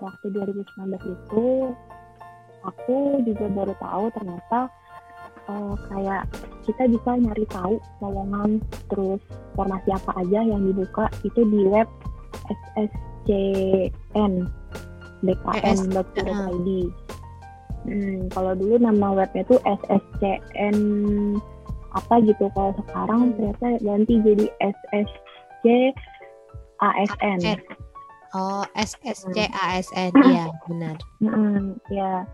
waktu 0.00 0.26
2019 0.32 0.96
itu 1.12 1.46
aku 2.64 3.22
juga 3.22 3.46
baru 3.52 3.74
tahu 3.78 4.04
ternyata 4.16 4.72
eh, 5.48 5.74
kayak 5.88 6.22
kita 6.62 6.84
bisa 6.86 7.10
nyari 7.16 7.44
tahu 7.48 7.80
lowongan 7.98 8.60
terus 8.92 9.20
formasi 9.56 9.88
apa 9.90 10.12
aja 10.20 10.40
yang 10.44 10.62
dibuka 10.62 11.08
itu 11.24 11.40
di 11.48 11.64
web 11.64 11.88
SSCN 12.76 14.32
bkn.co.id. 15.18 16.68
Hmm, 17.88 18.28
kalau 18.28 18.52
dulu 18.52 18.76
nama 18.76 19.16
webnya 19.16 19.42
tuh 19.48 19.58
SSCN 19.64 20.76
apa 21.96 22.14
gitu 22.20 22.52
kalau 22.52 22.76
sekarang 22.84 23.32
Hmm. 23.32 23.34
ternyata 23.34 23.66
ganti 23.80 24.14
jadi 24.20 24.46
SSC 24.60 25.64
ASN. 26.78 27.40
ASN. 27.40 27.58
Oh, 28.36 28.60
SSCASN, 28.76 30.12
Hmm. 30.12 30.28
iya 30.28 30.44
benar. 30.68 30.96
Mm-mm, 31.24 31.80
ya. 31.88 32.28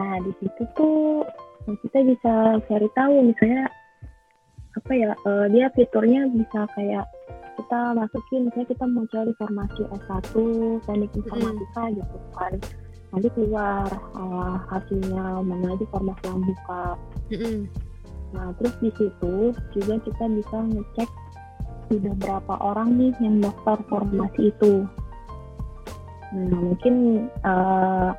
Nah 0.00 0.16
di 0.24 0.32
situ 0.40 0.62
tuh 0.72 1.22
kita 1.68 2.00
bisa 2.08 2.34
cari 2.64 2.88
tahu 2.96 3.14
misalnya 3.20 3.68
apa 4.70 4.92
ya 4.96 5.12
eh, 5.12 5.46
dia 5.52 5.66
fiturnya 5.76 6.24
bisa 6.32 6.64
kayak 6.72 7.04
kita 7.60 7.80
masukin 7.92 8.48
misalnya 8.48 8.68
kita 8.72 8.84
mau 8.88 9.04
cari 9.12 9.32
formasi 9.36 9.82
S1 9.84 10.32
teknik 10.88 11.12
informatika 11.12 11.82
gitu 11.92 12.16
kan 12.32 12.52
nanti 13.12 13.28
keluar 13.36 13.86
eh, 13.92 14.56
hasilnya 14.72 15.44
mana 15.44 15.76
aja 15.76 15.84
formasi 15.92 16.24
yang 16.24 16.40
buka 16.48 16.84
Mm-mm. 17.30 17.68
Nah, 18.30 18.54
terus 18.58 18.74
di 18.78 18.90
situ 18.94 19.50
juga 19.74 19.94
kita 20.06 20.24
bisa 20.30 20.56
ngecek 20.70 21.10
sudah 21.90 22.14
berapa 22.22 22.54
orang 22.62 22.94
nih 22.94 23.12
yang 23.18 23.42
daftar 23.42 23.82
formasi 23.90 24.54
itu. 24.54 24.86
Nah, 26.30 26.60
mungkin 26.62 27.26
eh, 27.26 28.10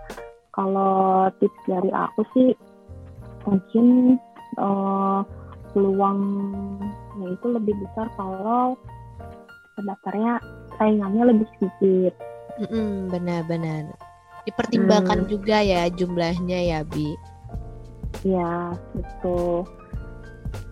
kalau 0.52 1.28
tips 1.40 1.62
dari 1.68 1.92
aku 1.92 2.22
sih 2.36 2.50
mungkin 3.48 4.18
eh, 4.60 5.20
peluangnya 5.72 7.26
itu 7.32 7.48
lebih 7.48 7.76
besar 7.80 8.08
kalau 8.20 8.76
pendaftarnya 9.80 10.44
saingannya 10.76 11.24
lebih 11.32 11.48
sedikit. 11.58 12.14
Mm-mm, 12.60 13.08
benar-benar. 13.10 13.96
Dipertimbangkan 14.44 15.26
Hmm. 15.26 15.30
juga 15.30 15.64
ya 15.64 15.88
jumlahnya 15.88 16.60
ya, 16.76 16.80
Bi. 16.84 17.16
Ya, 18.28 18.76
gitu. 18.98 19.64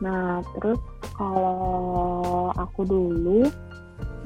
Nah, 0.03 0.43
terus 0.57 0.81
kalau 1.15 2.51
aku 2.57 2.81
dulu. 2.83 3.48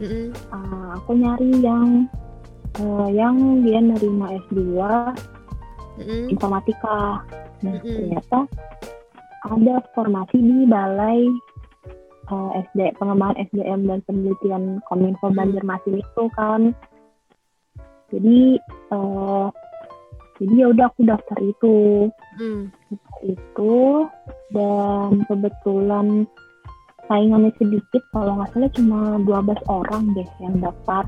Uh, 0.04 0.98
aku 0.98 1.16
nyari 1.16 1.64
yang 1.64 2.10
uh, 2.82 3.08
yang 3.14 3.62
dia 3.62 3.80
nerima 3.80 4.36
S2 4.50 4.60
Mm-mm. 6.00 6.32
informatika. 6.34 7.22
Nah, 7.62 7.74
Mm-mm. 7.80 7.84
ternyata 7.84 8.40
ada 9.44 9.76
formasi 9.92 10.40
di 10.40 10.64
balai 10.66 11.28
uh, 12.32 12.52
SD 12.72 12.96
pengembangan 12.96 13.44
SDM 13.52 13.80
dan 13.92 14.00
penelitian 14.08 14.64
Kominfo. 14.88 15.30
Banjarmasin 15.32 16.00
itu 16.00 16.24
kan. 16.34 16.72
Jadi 18.14 18.62
uh, 18.94 19.50
jadi 20.42 20.54
ya 20.54 20.68
udah 20.74 20.86
aku 20.90 21.02
daftar 21.06 21.38
itu 21.42 21.76
Hmm. 22.34 22.74
itu 23.22 24.10
dan 24.50 25.22
kebetulan 25.30 26.26
saingannya 27.06 27.54
sedikit 27.62 28.02
kalau 28.10 28.42
nggak 28.42 28.50
salah 28.58 28.72
cuma 28.74 29.22
12 29.22 29.54
orang 29.70 30.04
deh 30.18 30.26
yang 30.42 30.58
daftar 30.58 31.06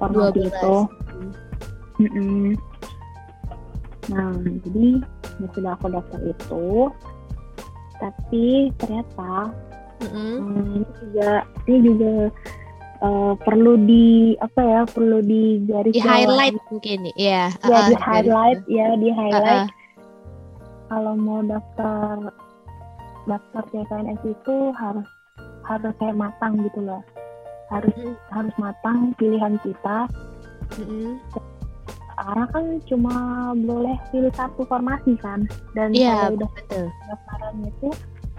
formasi 0.00 0.40
12. 0.40 0.48
itu. 0.48 0.76
Hmm. 0.80 1.30
Mm-mm. 2.00 2.56
Nah, 4.08 4.32
jadi 4.64 5.04
sudah 5.52 5.76
aku 5.76 5.92
daftar 5.92 6.20
itu, 6.24 6.88
tapi 8.00 8.72
ternyata 8.80 9.52
Mm-mm. 10.00 10.32
hmm, 10.40 10.64
ini 10.80 10.88
juga 11.04 11.30
ini 11.68 11.78
juga 11.84 12.12
eh, 13.04 13.32
perlu 13.44 13.72
di 13.84 14.32
apa 14.40 14.60
ya 14.64 14.80
perlu 14.88 15.20
di 15.20 15.60
garis 15.68 15.92
Di 15.92 16.00
highlight 16.00 16.56
mungkin 16.72 16.98
ya. 17.12 17.52
ya 17.52 17.68
Ah, 17.68 17.88
di 17.92 17.96
highlight 18.00 18.60
ya 18.66 18.88
di 18.96 19.08
highlight 19.12 19.68
ah. 19.68 19.68
kalau 20.88 21.14
mau 21.20 21.44
daftar 21.44 22.32
daftar 23.28 23.62
CKNS 23.68 24.20
itu 24.24 24.56
harus 24.72 25.06
harus 25.68 25.92
kayak 26.00 26.16
matang 26.16 26.56
gitu 26.64 26.80
loh 26.80 27.04
harus 27.68 27.92
Mm-mm. 27.94 28.16
harus 28.32 28.54
matang 28.56 29.12
pilihan 29.20 29.60
kita 29.60 30.08
Mm-mm. 30.80 31.20
Karena 32.20 32.44
kan 32.52 32.64
cuma 32.84 33.14
boleh 33.56 33.96
pilih 34.12 34.32
satu 34.36 34.68
formasi 34.68 35.16
kan 35.18 35.48
dan 35.72 35.96
Iya, 35.96 36.28
kalau 36.28 36.36
udah 36.36 36.50
betul. 36.52 36.84
pendaftaran 36.92 37.54
itu 37.64 37.88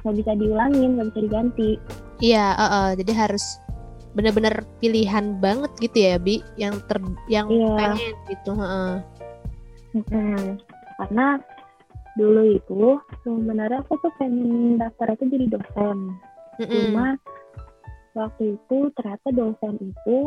nggak 0.01 0.15
bisa 0.21 0.31
diulangin 0.37 0.89
nggak 0.97 1.07
bisa 1.13 1.19
diganti 1.25 1.69
Iya, 2.21 2.45
ah, 2.53 2.63
ah. 2.63 2.87
jadi 2.93 3.11
harus 3.17 3.41
benar-benar 4.13 4.61
pilihan 4.77 5.41
banget 5.41 5.71
gitu 5.81 5.97
ya, 5.97 6.15
Bi, 6.21 6.45
yang 6.53 6.77
ter 6.85 7.01
yang 7.25 7.49
Iya. 7.49 7.73
pengen 7.73 8.15
gitu, 8.29 8.51
heeh. 8.53 8.93
Mm-mm. 9.91 10.55
karena 11.01 11.27
dulu 12.15 12.41
itu 12.55 12.83
sebenarnya 13.25 13.81
aku 13.81 13.97
tuh 13.99 14.11
pengen 14.15 14.77
daftar 14.77 15.15
itu 15.15 15.25
jadi 15.27 15.45
dosen 15.51 15.97
Mm-mm. 16.61 16.69
cuma 16.93 17.07
waktu 18.13 18.55
itu 18.55 18.77
ternyata 18.95 19.27
dosen 19.33 19.75
itu 19.81 20.17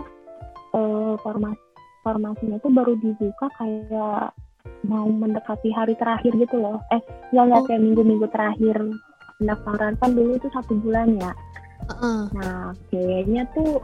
eh, 0.75 1.14
formasi 1.23 1.62
formasinya 2.04 2.61
itu 2.61 2.68
baru 2.68 2.92
dibuka 3.00 3.49
kayak 3.56 4.30
mau 4.84 5.08
mendekati 5.08 5.73
hari 5.73 5.96
terakhir 5.96 6.37
gitu 6.37 6.61
loh 6.61 6.76
eh 6.92 7.00
nggak 7.32 7.44
nggak 7.49 7.61
Oh. 7.61 7.66
kayak 7.66 7.82
minggu-minggu 7.82 8.26
terakhir 8.28 8.76
pendaftaran 9.40 9.94
kan 9.99 10.11
dulu 10.12 10.37
itu 10.37 10.49
satu 10.52 10.76
bulan 10.78 11.16
ya 11.16 11.32
Heeh. 11.88 12.20
nah 12.37 12.73
kayaknya 12.88 13.44
tuh 13.56 13.80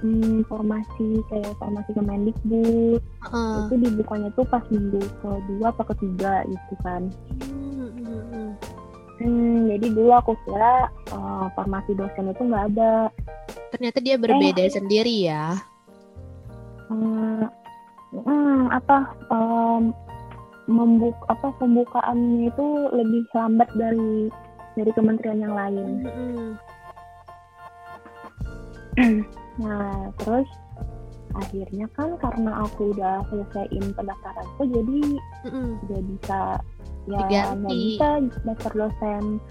hmm, 0.00 0.44
formasi 0.48 1.20
kayak 1.28 1.52
formasi 1.56 1.90
Kemendikbud 1.92 3.00
heeh. 3.00 3.54
itu 3.68 3.74
dibukanya 3.80 4.28
tuh 4.32 4.44
pas 4.48 4.64
minggu 4.68 5.00
kedua 5.20 5.68
atau 5.72 5.84
ketiga 5.92 6.44
gitu 6.44 6.74
kan 6.84 7.02
mm. 7.44 8.50
hmm, 9.20 9.56
jadi 9.72 9.86
dulu 9.92 10.10
aku 10.12 10.32
kira 10.44 10.88
eh, 11.12 11.46
formasi 11.52 11.92
dosen 11.96 12.32
itu 12.32 12.42
nggak 12.44 12.64
ada 12.76 13.08
Ternyata 13.74 13.98
dia 13.98 14.14
berbeda 14.14 14.62
sendiri 14.70 15.26
ya. 15.26 15.58
Hmm, 16.94 17.50
hmm, 18.14 18.70
apa 18.70 19.10
em, 19.34 19.90
membuk 20.70 21.18
apa 21.26 21.50
pembukaannya 21.58 22.48
itu 22.48 22.66
lebih 22.94 23.26
lambat 23.34 23.68
dari 23.74 24.30
dari 24.78 24.90
kementerian 24.94 25.42
yang 25.42 25.54
lain. 25.58 26.06
Mm-mm. 28.94 29.26
Nah 29.58 30.14
terus 30.22 30.46
akhirnya 31.34 31.90
kan 31.98 32.14
karena 32.22 32.62
aku 32.62 32.94
udah 32.94 33.26
selesaiin 33.26 33.90
pendaftaranku 33.98 34.62
jadi 34.70 35.02
Mm-mm. 35.50 35.68
udah 35.90 36.00
bisa 36.06 36.40
ya 37.10 37.52
nggak 37.58 37.74
bisa 37.74 38.08
daftar 38.46 38.72
dosen. 38.86 39.42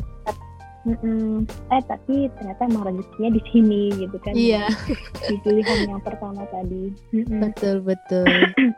Mm-mm. 0.84 1.48
Eh 1.72 1.82
tapi 1.88 2.28
ternyata 2.36 2.68
emang 2.68 2.84
rezekinya 2.92 3.32
di 3.32 3.42
sini 3.50 3.82
gitu 3.96 4.18
kan. 4.20 4.34
Iya, 4.36 4.68
Di 5.32 5.36
pilihan 5.40 5.88
yang 5.88 6.02
pertama 6.04 6.44
tadi. 6.52 6.92
Mm-mm. 7.16 7.40
betul 7.40 7.80
betul. 7.80 8.28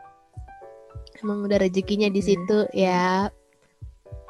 Emang 1.24 1.48
udah 1.48 1.58
rezekinya 1.58 2.06
di 2.06 2.20
situ 2.20 2.68
ya. 2.70 3.26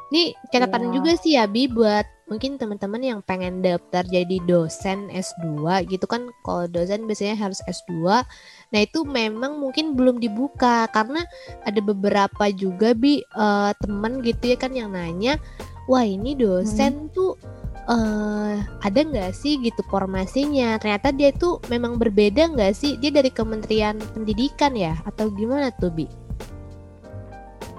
Ini 0.06 0.38
catatan 0.54 0.88
Iya. 0.88 0.92
juga 0.94 1.12
sih 1.18 1.34
ya 1.34 1.50
Bi 1.50 1.66
buat 1.66 2.06
mungkin 2.30 2.58
teman-teman 2.58 3.02
yang 3.02 3.20
pengen 3.22 3.58
daftar 3.58 4.06
jadi 4.06 4.38
dosen 4.46 5.10
S2 5.10 5.82
gitu 5.90 6.06
kan 6.06 6.30
kalau 6.46 6.70
dosen 6.70 7.10
biasanya 7.10 7.34
harus 7.34 7.58
S2. 7.66 8.22
Nah, 8.70 8.80
itu 8.80 9.02
memang 9.02 9.58
mungkin 9.58 9.98
belum 9.98 10.22
dibuka 10.22 10.86
karena 10.94 11.26
ada 11.66 11.82
beberapa 11.82 12.46
juga 12.54 12.94
Bi 12.94 13.18
eh, 13.20 13.72
temen 13.82 14.22
gitu 14.22 14.54
ya 14.54 14.56
kan 14.56 14.70
yang 14.72 14.94
nanya, 14.94 15.42
"Wah, 15.86 16.02
ini 16.02 16.34
dosen 16.34 17.08
tuh 17.10 17.38
eh 17.86 18.54
ada 18.82 19.00
nggak 19.00 19.30
sih 19.30 19.62
gitu 19.62 19.78
formasinya? 19.86 20.74
Ternyata 20.82 21.14
dia 21.14 21.30
tuh 21.30 21.62
memang 21.70 21.96
berbeda 21.96 22.50
nggak 22.50 22.74
sih? 22.74 22.98
Dia 22.98 23.14
dari 23.14 23.30
Kementerian 23.30 23.94
Pendidikan 24.10 24.74
ya 24.74 24.98
atau 25.06 25.30
gimana 25.30 25.70
tuh 25.78 25.94
Bi? 25.94 26.06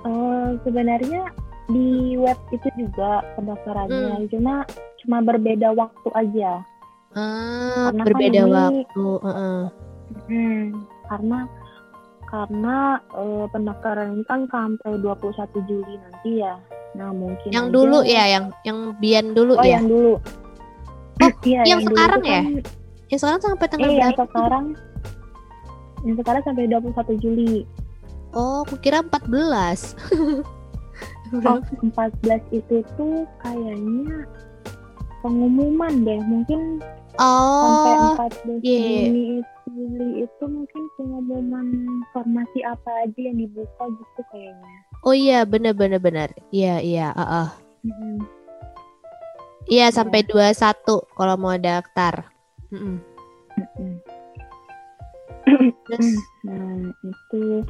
Eh, 0.08 0.50
sebenarnya 0.64 1.28
di 1.68 2.16
web 2.16 2.40
itu 2.56 2.68
juga 2.80 3.20
pendaftarannya, 3.36 4.24
cuma 4.32 4.64
cuma 5.04 5.20
berbeda 5.20 5.76
waktu 5.76 6.10
aja. 6.16 6.64
Ah, 7.12 7.92
Karena 7.92 8.04
kan 8.04 8.08
berbeda 8.08 8.40
ini- 8.40 8.54
waktu. 8.56 9.08
heeh. 9.28 9.62
Hmm, 10.32 10.64
karena 11.12 11.40
karena 12.28 12.78
eh, 13.12 13.46
pendaftaran 13.52 14.16
ini 14.16 14.24
kan 14.24 14.48
sampai 14.48 14.96
21 15.04 15.60
Juli 15.68 16.00
nanti 16.00 16.40
ya. 16.40 16.56
Nah 16.98 17.14
mungkin 17.14 17.50
Yang 17.50 17.64
aja- 17.64 17.74
dulu 17.74 18.00
ya, 18.04 18.24
yang 18.28 18.46
yang 18.64 18.78
Bian 18.98 19.26
dulu 19.32 19.54
Oh 19.54 19.62
ya. 19.62 19.78
yang 19.78 19.86
dulu. 19.86 20.14
Oh, 21.18 21.32
iya, 21.44 21.62
yang 21.64 21.82
dulu 21.82 21.94
sekarang 21.94 22.22
ya? 22.24 22.42
kan- 22.44 22.66
Yang 23.08 23.20
sekarang 23.22 23.42
sampai 23.42 23.66
tanggal 23.68 23.88
Eh, 23.88 23.96
yang 23.96 24.14
sekarang 24.14 24.66
yang 26.04 26.16
sekarang 26.16 26.42
sampai 26.44 26.64
21 26.68 27.14
Juli. 27.18 27.54
Oh, 28.32 28.62
aku 28.62 28.76
kira 28.78 29.02
14. 29.02 29.94
Oh, 31.28 31.60
14 31.84 32.40
itu 32.52 32.80
tuh 32.96 33.28
kayaknya 33.38 34.24
pengumuman 35.20 35.92
deh. 36.02 36.24
Mungkin 36.24 36.80
sampai 37.14 37.94
Oh, 38.00 38.16
14 38.16 38.64
iya. 38.64 39.12
Juni 39.12 39.24
itu, 39.38 39.52
Juli 39.68 40.08
itu 40.24 40.44
mungkin 40.48 40.82
pengumuman 40.96 41.68
formasi 42.14 42.64
apa 42.64 43.04
aja 43.04 43.20
yang 43.20 43.36
dibuka 43.36 43.84
gitu 43.92 44.22
kayaknya. 44.32 44.78
Oh 45.06 45.14
iya 45.14 45.46
bener 45.46 45.74
bener 45.78 46.00
bener. 46.02 46.30
Iya 46.50 46.82
iya. 46.82 47.08
heeh. 47.14 47.48
Mm-mm. 47.88 48.18
Iya 49.68 49.92
sampai 49.92 50.24
21 50.24 50.56
kalau 51.18 51.36
mau 51.36 51.60
daftar. 51.60 52.32
Mm-mm. 52.72 53.04
Mm-mm. 53.60 53.94
Terus, 55.88 56.20
Nah 56.44 56.92
itu 57.04 57.64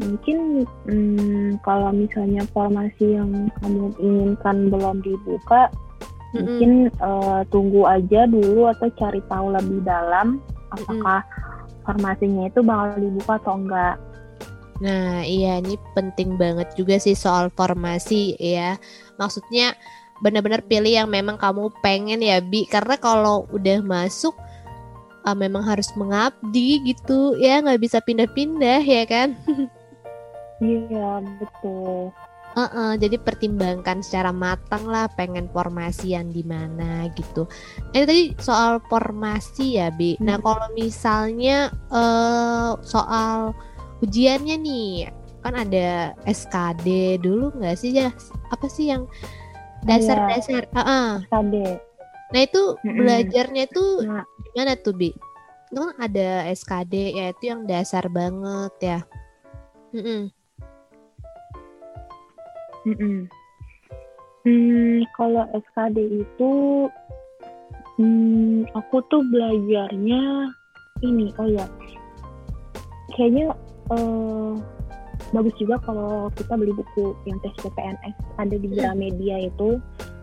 mungkin 0.00 0.68
mm, 0.88 1.60
kalau 1.64 1.92
misalnya 1.92 2.44
formasi 2.52 3.16
yang 3.16 3.48
kamu 3.60 3.92
inginkan 4.00 4.72
belum 4.72 5.04
dibuka, 5.04 5.68
mm-mm. 6.32 6.40
mungkin 6.44 6.70
eh, 6.88 7.40
tunggu 7.52 7.84
aja 7.88 8.24
dulu 8.28 8.68
atau 8.72 8.88
cari 8.96 9.20
tahu 9.28 9.52
lebih 9.52 9.80
dalam 9.84 10.40
apakah 10.72 11.20
formasinya 11.84 12.48
itu 12.48 12.60
bakal 12.64 12.96
dibuka 12.96 13.32
atau 13.40 13.54
enggak. 13.60 13.96
Nah, 14.82 15.22
iya 15.22 15.62
ini 15.62 15.78
penting 15.94 16.34
banget 16.34 16.74
juga 16.74 16.98
sih 16.98 17.14
soal 17.14 17.50
formasi 17.54 18.34
ya. 18.38 18.74
Maksudnya 19.20 19.74
benar-benar 20.22 20.62
pilih 20.66 20.90
yang 21.04 21.10
memang 21.10 21.38
kamu 21.38 21.70
pengen 21.82 22.22
ya, 22.22 22.42
Bi. 22.42 22.66
Karena 22.66 22.98
kalau 22.98 23.46
udah 23.54 23.82
masuk 23.86 24.34
ah, 25.24 25.36
memang 25.36 25.64
harus 25.64 25.88
mengabdi 25.96 26.82
gitu 26.84 27.38
ya, 27.38 27.62
nggak 27.62 27.80
bisa 27.80 27.98
pindah-pindah 28.02 28.82
ya 28.82 29.04
kan. 29.06 29.38
Iya 30.62 31.20
betul. 31.40 32.14
Heeh, 32.54 32.90
jadi 33.02 33.18
pertimbangkan 33.18 33.98
secara 33.98 34.30
matang 34.30 34.86
lah 34.86 35.10
pengen 35.18 35.50
formasi 35.50 36.14
yang 36.14 36.30
di 36.30 36.46
mana 36.46 37.10
gitu. 37.18 37.50
Nah, 37.90 37.98
itu 37.98 38.06
tadi 38.06 38.24
soal 38.38 38.78
formasi 38.86 39.82
ya, 39.82 39.90
Bi. 39.90 40.14
Nah, 40.22 40.38
Hmm. 40.38 40.46
kalau 40.46 40.68
misalnya 40.78 41.74
eh 41.90 42.70
soal 42.86 43.50
ujiannya 44.04 44.56
nih, 44.60 45.08
kan 45.40 45.54
ada 45.56 46.12
SKD 46.28 47.18
dulu 47.24 47.50
nggak 47.56 47.76
sih 47.80 47.96
ya? 47.96 48.12
Apa 48.52 48.68
sih 48.68 48.92
yang 48.92 49.08
dasar-dasar? 49.88 50.68
Heeh. 50.70 51.08
KD. 51.32 51.54
Nah, 52.32 52.40
itu 52.42 52.62
belajarnya 52.82 53.70
itu 53.70 53.84
Nah, 54.04 54.24
gimana 54.50 54.74
tuh, 54.76 54.94
Bi? 54.96 55.10
Itu 55.70 55.80
kan 55.80 55.96
ada 55.98 56.48
SKD 56.52 56.94
ya, 57.16 57.26
itu 57.32 57.44
yang 57.48 57.64
dasar 57.64 58.04
banget 58.12 58.74
ya. 58.80 59.00
Mm-mm. 59.94 60.28
mm-mm. 62.84 63.16
Hmm, 64.44 65.00
kalau 65.16 65.48
SKD 65.54 66.26
itu 66.26 66.52
Hmm, 67.94 68.66
aku 68.74 69.06
tuh 69.06 69.22
belajarnya 69.30 70.50
ini, 71.06 71.30
oh 71.38 71.46
ya, 71.46 71.62
kayaknya 73.14 73.54
eh, 73.92 74.52
bagus 75.34 75.54
juga 75.58 75.76
kalau 75.82 76.30
kita 76.38 76.54
beli 76.54 76.72
buku 76.72 77.16
yang 77.26 77.38
tes 77.42 77.54
CPNS 77.60 78.14
ada 78.40 78.56
di 78.56 78.68
Gramedia 78.70 79.36
itu. 79.50 79.82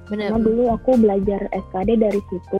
Benar. 0.09 0.35
Sama 0.35 0.39
dulu 0.43 0.63
aku 0.75 0.91
belajar 0.99 1.41
SKD 1.51 1.99
dari 2.01 2.21
situ. 2.27 2.57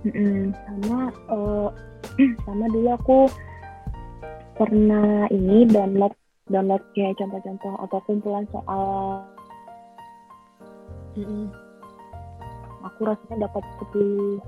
Mm-mm, 0.00 0.56
sama 0.64 1.12
eh, 1.12 1.68
sama 2.48 2.64
dulu 2.72 2.88
aku 2.96 3.18
pernah 4.56 5.28
ini 5.28 5.68
download 5.68 6.12
download 6.48 6.80
kayak 6.96 7.16
contoh-contoh 7.20 7.74
atau 7.84 7.98
kumpulan 8.08 8.44
soal 8.48 9.24
Mm-mm. 11.20 11.52
aku 12.80 13.00
rasanya 13.04 13.44
dapat 13.44 13.64
10 13.92 14.40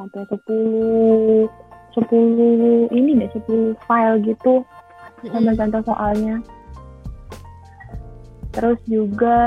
sampai 0.00 0.22
10 0.32 1.69
10 1.94 2.90
ini 2.94 3.10
deh 3.18 3.30
10 3.34 3.76
file 3.86 4.16
gitu 4.24 4.64
sama 5.28 5.52
contoh 5.52 5.82
soalnya 5.84 6.40
terus 8.50 8.78
juga 8.88 9.38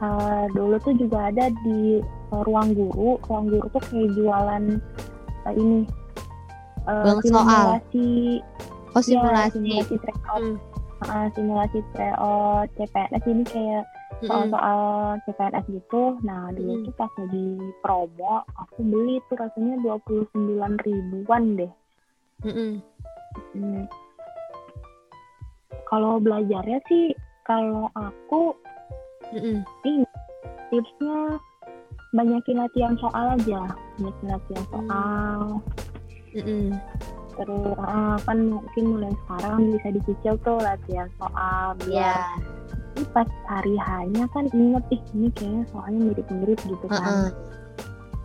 eh, 0.00 0.44
dulu 0.54 0.76
tuh 0.80 0.94
juga 0.96 1.28
ada 1.28 1.52
di 1.66 2.00
eh, 2.04 2.42
ruang 2.46 2.72
guru 2.72 3.20
ruang 3.28 3.46
guru 3.52 3.66
tuh 3.74 3.82
kayak 3.90 4.12
jualan 4.16 4.64
eh, 5.48 5.54
ini 5.56 5.84
eh, 6.88 7.02
Bang 7.04 7.20
soal. 7.24 7.82
simulasi 7.82 8.40
Oh 8.96 9.02
ya, 9.04 9.20
simulasi. 9.20 9.58
simulasi 9.60 9.94
tryout 10.00 10.56
Hmm. 10.96 11.12
Ah, 11.12 11.28
simulasi 11.36 11.84
tryout 11.92 12.72
CPNS 12.80 13.24
ini 13.28 13.44
kayak. 13.44 13.84
Soal-soal 14.24 14.80
CPNS 15.28 15.66
gitu. 15.68 16.16
Nah, 16.24 16.48
dulu 16.56 16.80
Mm. 16.80 16.84
tuh 16.88 16.94
pas 16.96 17.12
lagi 17.20 17.46
promo, 17.84 18.44
aku 18.56 18.80
beli 18.80 19.20
tuh 19.28 19.36
rasanya 19.36 19.76
29 19.84 20.80
ribuan 20.80 21.44
deh. 21.60 21.72
Mm-mm. 22.44 22.80
Hmm. 23.52 23.84
Kalau 25.86 26.16
belajarnya 26.18 26.80
sih, 26.88 27.12
kalau 27.44 27.92
aku 27.92 28.56
Mm-mm. 29.36 29.60
tipsnya 30.72 31.36
banyakin 32.10 32.56
latihan 32.56 32.94
soal 32.96 33.36
aja. 33.36 33.68
Banyakin 34.00 34.28
latihan 34.32 34.64
Hmm. 34.64 34.72
soal. 34.72 35.40
Mm-mm. 36.32 36.66
Terus 37.36 37.76
ah, 37.84 38.16
kan 38.24 38.38
mungkin 38.48 38.84
mulai 38.96 39.12
sekarang 39.24 39.68
bisa 39.68 39.88
dicicil 39.92 40.34
tuh 40.40 40.56
latihan 40.56 41.08
soal 41.20 41.76
biar 41.84 41.92
Ya. 41.92 42.16
Tapi 42.96 43.12
pas 43.12 43.28
hari 43.44 43.76
hanya 43.76 44.24
kan 44.32 44.48
inget 44.56 44.80
ih 44.88 45.02
ini 45.12 45.28
kayaknya 45.36 45.68
soalnya 45.68 46.00
mirip-mirip 46.00 46.56
gitu 46.64 46.86
kan. 46.88 46.96
Heeh. 46.96 47.28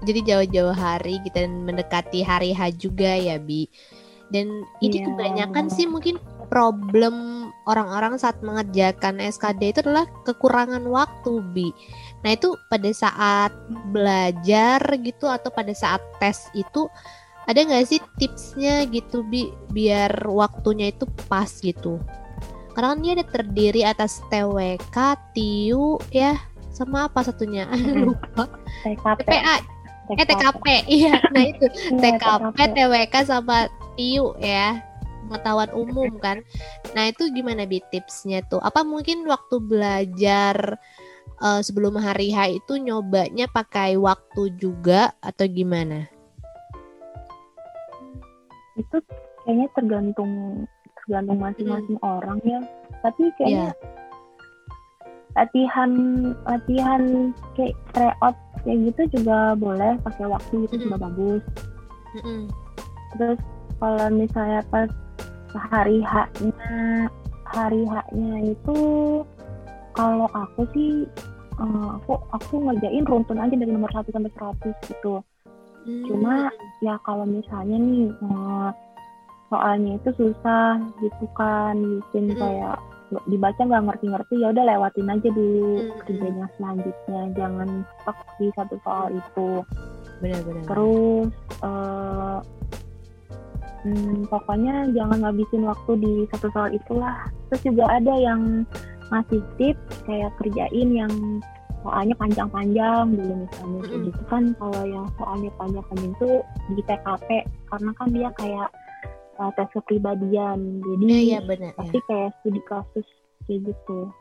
Jadi 0.08 0.20
jauh-jauh 0.32 0.72
hari 0.72 1.20
kita 1.28 1.44
mendekati 1.44 2.24
hari 2.24 2.56
H 2.56 2.80
juga 2.80 3.20
ya 3.20 3.36
Bi. 3.36 3.68
Dan 4.32 4.64
ini 4.80 5.04
Iya, 5.04 5.12
kebanyakan 5.12 5.68
sih 5.68 5.92
mungkin 5.92 6.16
problem 6.48 7.48
orang-orang 7.68 8.16
saat 8.16 8.40
mengerjakan 8.40 9.20
SKD 9.20 9.76
itu 9.76 9.80
adalah 9.84 10.08
kekurangan 10.24 10.88
waktu 10.88 11.44
Bi. 11.52 11.68
Nah 12.24 12.32
itu 12.32 12.56
pada 12.72 12.88
saat 12.96 13.52
belajar 13.92 14.80
gitu 15.04 15.28
atau 15.28 15.52
pada 15.52 15.76
saat 15.76 16.00
tes 16.24 16.48
itu 16.56 16.88
ada 17.44 17.60
nggak 17.60 17.84
sih 17.92 18.00
tipsnya 18.16 18.88
gitu 18.88 19.28
Bi 19.28 19.52
biar 19.76 20.16
waktunya 20.32 20.96
itu 20.96 21.04
pas 21.28 21.52
gitu? 21.60 22.00
Karena 22.72 22.96
kan 22.96 23.00
dia 23.04 23.14
ada 23.20 23.26
terdiri 23.28 23.82
atas 23.84 24.24
TWK, 24.32 24.98
TIU 25.36 26.00
ya 26.12 26.40
sama 26.72 27.12
apa 27.12 27.22
satunya? 27.28 27.68
Lupa. 28.08 28.48
TKP. 28.88 29.28
TPA 29.28 29.56
eh 30.20 30.28
TKP 30.28 30.66
iya 30.92 31.16
nah 31.32 31.44
itu. 31.46 31.66
Iya, 31.96 32.20
TKP 32.20 32.58
TWK 32.76 33.16
sama 33.28 33.72
TIU 33.96 34.36
ya. 34.44 34.84
Pengetahuan 35.28 35.72
umum 35.72 36.12
kan. 36.20 36.44
Nah 36.92 37.08
itu 37.08 37.32
gimana 37.32 37.64
bi 37.64 37.80
tipsnya 37.94 38.44
tuh? 38.52 38.60
Apa 38.60 38.84
mungkin 38.84 39.24
waktu 39.24 39.64
belajar 39.64 40.76
eh, 41.40 41.62
sebelum 41.64 41.96
hari 41.96 42.36
H 42.36 42.60
itu 42.60 42.76
nyobanya 42.76 43.48
pakai 43.48 43.96
waktu 43.96 44.52
juga 44.60 45.16
atau 45.24 45.48
gimana? 45.48 46.12
Itu 48.76 49.00
kayaknya 49.48 49.68
tergantung 49.72 50.32
tergantung 51.12 51.44
masing-masing 51.44 52.00
orang 52.00 52.40
ya. 52.48 52.64
Tapi 53.04 53.24
kayaknya 53.36 53.76
latihan 55.36 55.92
latihan 56.48 57.04
kayak 57.60 57.76
tryout 57.92 58.36
kayak 58.64 58.80
gitu 58.88 59.20
juga 59.20 59.60
boleh 59.60 60.00
pakai 60.08 60.26
waktu 60.32 60.56
itu 60.64 60.76
Mm-mm. 60.80 60.84
juga 60.88 60.98
bagus. 61.04 61.44
Mm-mm. 62.16 62.42
Terus 63.20 63.40
kalau 63.84 64.08
misalnya 64.16 64.64
pas 64.72 64.88
hari 65.52 66.00
H-nya 66.00 67.12
hari 67.44 67.84
H-nya 67.84 68.56
itu 68.56 68.80
kalau 69.92 70.32
aku 70.32 70.64
sih 70.72 71.04
eh, 71.60 71.90
aku 72.00 72.16
aku 72.32 72.54
ngerjain 72.72 73.04
runtun 73.04 73.44
aja 73.44 73.52
dari 73.52 73.72
nomor 73.72 73.92
1 73.92 74.08
sampai 74.08 74.32
100 74.32 74.88
gitu. 74.88 75.20
Cuma 76.08 76.48
ya 76.80 76.96
kalau 77.04 77.28
misalnya 77.28 77.76
nih 77.76 78.08
eh, 78.08 78.70
soalnya 79.52 80.00
itu 80.00 80.10
susah 80.16 80.80
gitu 81.04 81.26
kan 81.36 81.76
bikin 81.76 82.32
Mm-mm. 82.32 82.40
kayak 82.40 82.80
dibaca 83.28 83.60
nggak 83.60 83.84
ngerti-ngerti 83.92 84.40
ya 84.40 84.56
udah 84.56 84.64
lewatin 84.64 85.12
aja 85.12 85.30
dulu 85.36 85.68
Mm-mm. 85.84 86.00
kerjanya 86.08 86.46
selanjutnya 86.56 87.22
jangan 87.36 87.70
stuck 88.00 88.20
di 88.40 88.48
satu 88.56 88.76
soal 88.88 89.12
itu 89.12 89.50
benar-benar 90.24 90.64
terus 90.72 91.30
eh, 91.60 92.38
hmm, 93.84 94.32
pokoknya 94.32 94.76
jangan 94.96 95.18
ngabisin 95.28 95.68
waktu 95.68 95.92
di 96.00 96.14
satu 96.32 96.48
soal 96.56 96.72
itulah 96.72 97.28
terus 97.52 97.62
juga 97.68 97.92
ada 97.92 98.14
yang 98.16 98.64
ngasih 99.12 99.44
tips 99.60 100.08
kayak 100.08 100.32
kerjain 100.40 100.90
yang 100.96 101.12
soalnya 101.84 102.16
panjang-panjang 102.16 103.06
dulu 103.12 103.34
misalnya 103.44 103.80
kayak 103.84 103.92
Mm-mm. 104.00 104.08
gitu 104.08 104.22
kan 104.32 104.44
kalau 104.56 104.82
yang 104.88 105.06
soalnya 105.20 105.52
panjang-panjang 105.60 106.12
itu 106.16 106.32
di 106.80 106.82
TKP 106.88 107.30
karena 107.68 107.92
kan 108.00 108.08
dia 108.16 108.30
kayak 108.40 108.70
uh, 109.42 109.52
tes 109.58 109.70
kepribadian 109.74 110.86
jadi 110.86 111.06
Iya 111.10 111.20
iya 111.26 111.40
benar 111.42 111.74
ya. 111.74 111.78
pasti 111.82 112.00
kayak 112.06 112.30
studi 112.40 112.62
kasus 112.70 113.08
kayak 113.50 113.74
gitu 113.74 114.14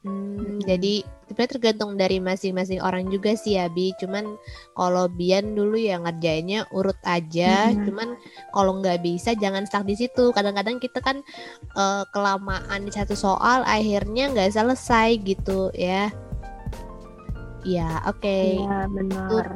Hmm, 0.00 0.64
jadi 0.64 1.04
sebenarnya 1.28 1.52
tergantung 1.60 1.92
dari 2.00 2.24
masing-masing 2.24 2.80
orang 2.80 3.12
juga 3.12 3.36
sih 3.36 3.60
ya 3.60 3.68
Bi. 3.68 3.92
Cuman 4.00 4.32
kalau 4.72 5.12
Bian 5.12 5.52
dulu 5.52 5.76
ya 5.76 6.00
ngerjainnya 6.00 6.64
urut 6.72 6.96
aja. 7.04 7.68
Mhm. 7.68 7.84
Cuman 7.84 8.08
kalau 8.56 8.80
nggak 8.80 9.04
bisa 9.04 9.36
jangan 9.36 9.68
stuck 9.68 9.84
di 9.84 10.00
situ. 10.00 10.32
Kadang-kadang 10.32 10.80
kita 10.80 11.04
kan 11.04 11.20
eh, 11.76 12.04
kelamaan 12.16 12.80
di 12.88 12.92
satu 12.96 13.12
soal 13.12 13.60
akhirnya 13.68 14.32
nggak 14.32 14.56
selesai 14.56 15.20
gitu 15.20 15.68
ya. 15.76 16.08
Ya 17.68 18.00
oke. 18.08 18.40
iya 18.56 18.88
Itu 18.88 18.96
benar 18.96 19.46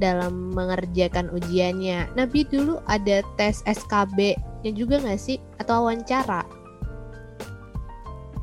dalam 0.00 0.56
mengerjakan 0.56 1.28
ujiannya. 1.30 2.08
Nabi 2.16 2.48
dulu 2.48 2.80
ada 2.88 3.20
tes 3.36 3.60
SKB-nya 3.68 4.72
juga 4.72 4.96
nggak 4.98 5.20
sih 5.20 5.36
atau 5.60 5.84
wawancara? 5.84 6.42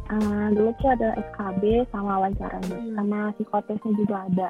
Uh, 0.07 0.47
dulu 0.55 0.71
tuh 0.79 0.95
ada 0.95 1.19
SKB 1.19 1.83
sama 1.91 2.15
wawancaranya 2.15 2.77
Hmm. 2.79 2.95
sama 2.95 3.19
psikotesnya 3.35 3.91
juga 3.97 4.17
ada 4.23 4.49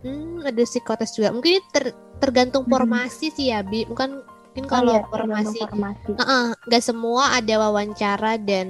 Hmm, 0.00 0.38
ada 0.44 0.62
psikotes 0.62 1.18
juga. 1.18 1.34
Mungkin 1.34 1.58
ini 1.58 1.62
ter- 1.74 1.96
tergantung 2.22 2.62
Hmm. 2.64 2.72
formasi 2.72 3.26
sih 3.32 3.50
ya, 3.50 3.66
Bi. 3.66 3.84
Mungkin 3.90 4.22
mungkin 4.22 4.64
Oh 4.64 4.70
kalau 4.70 4.92
iya, 4.96 5.02
formasi, 5.10 5.58
formasi 5.66 6.10
Heeh, 6.14 6.46
nggak 6.54 6.84
semua 6.84 7.34
ada 7.34 7.54
wawancara 7.58 8.38
dan 8.38 8.68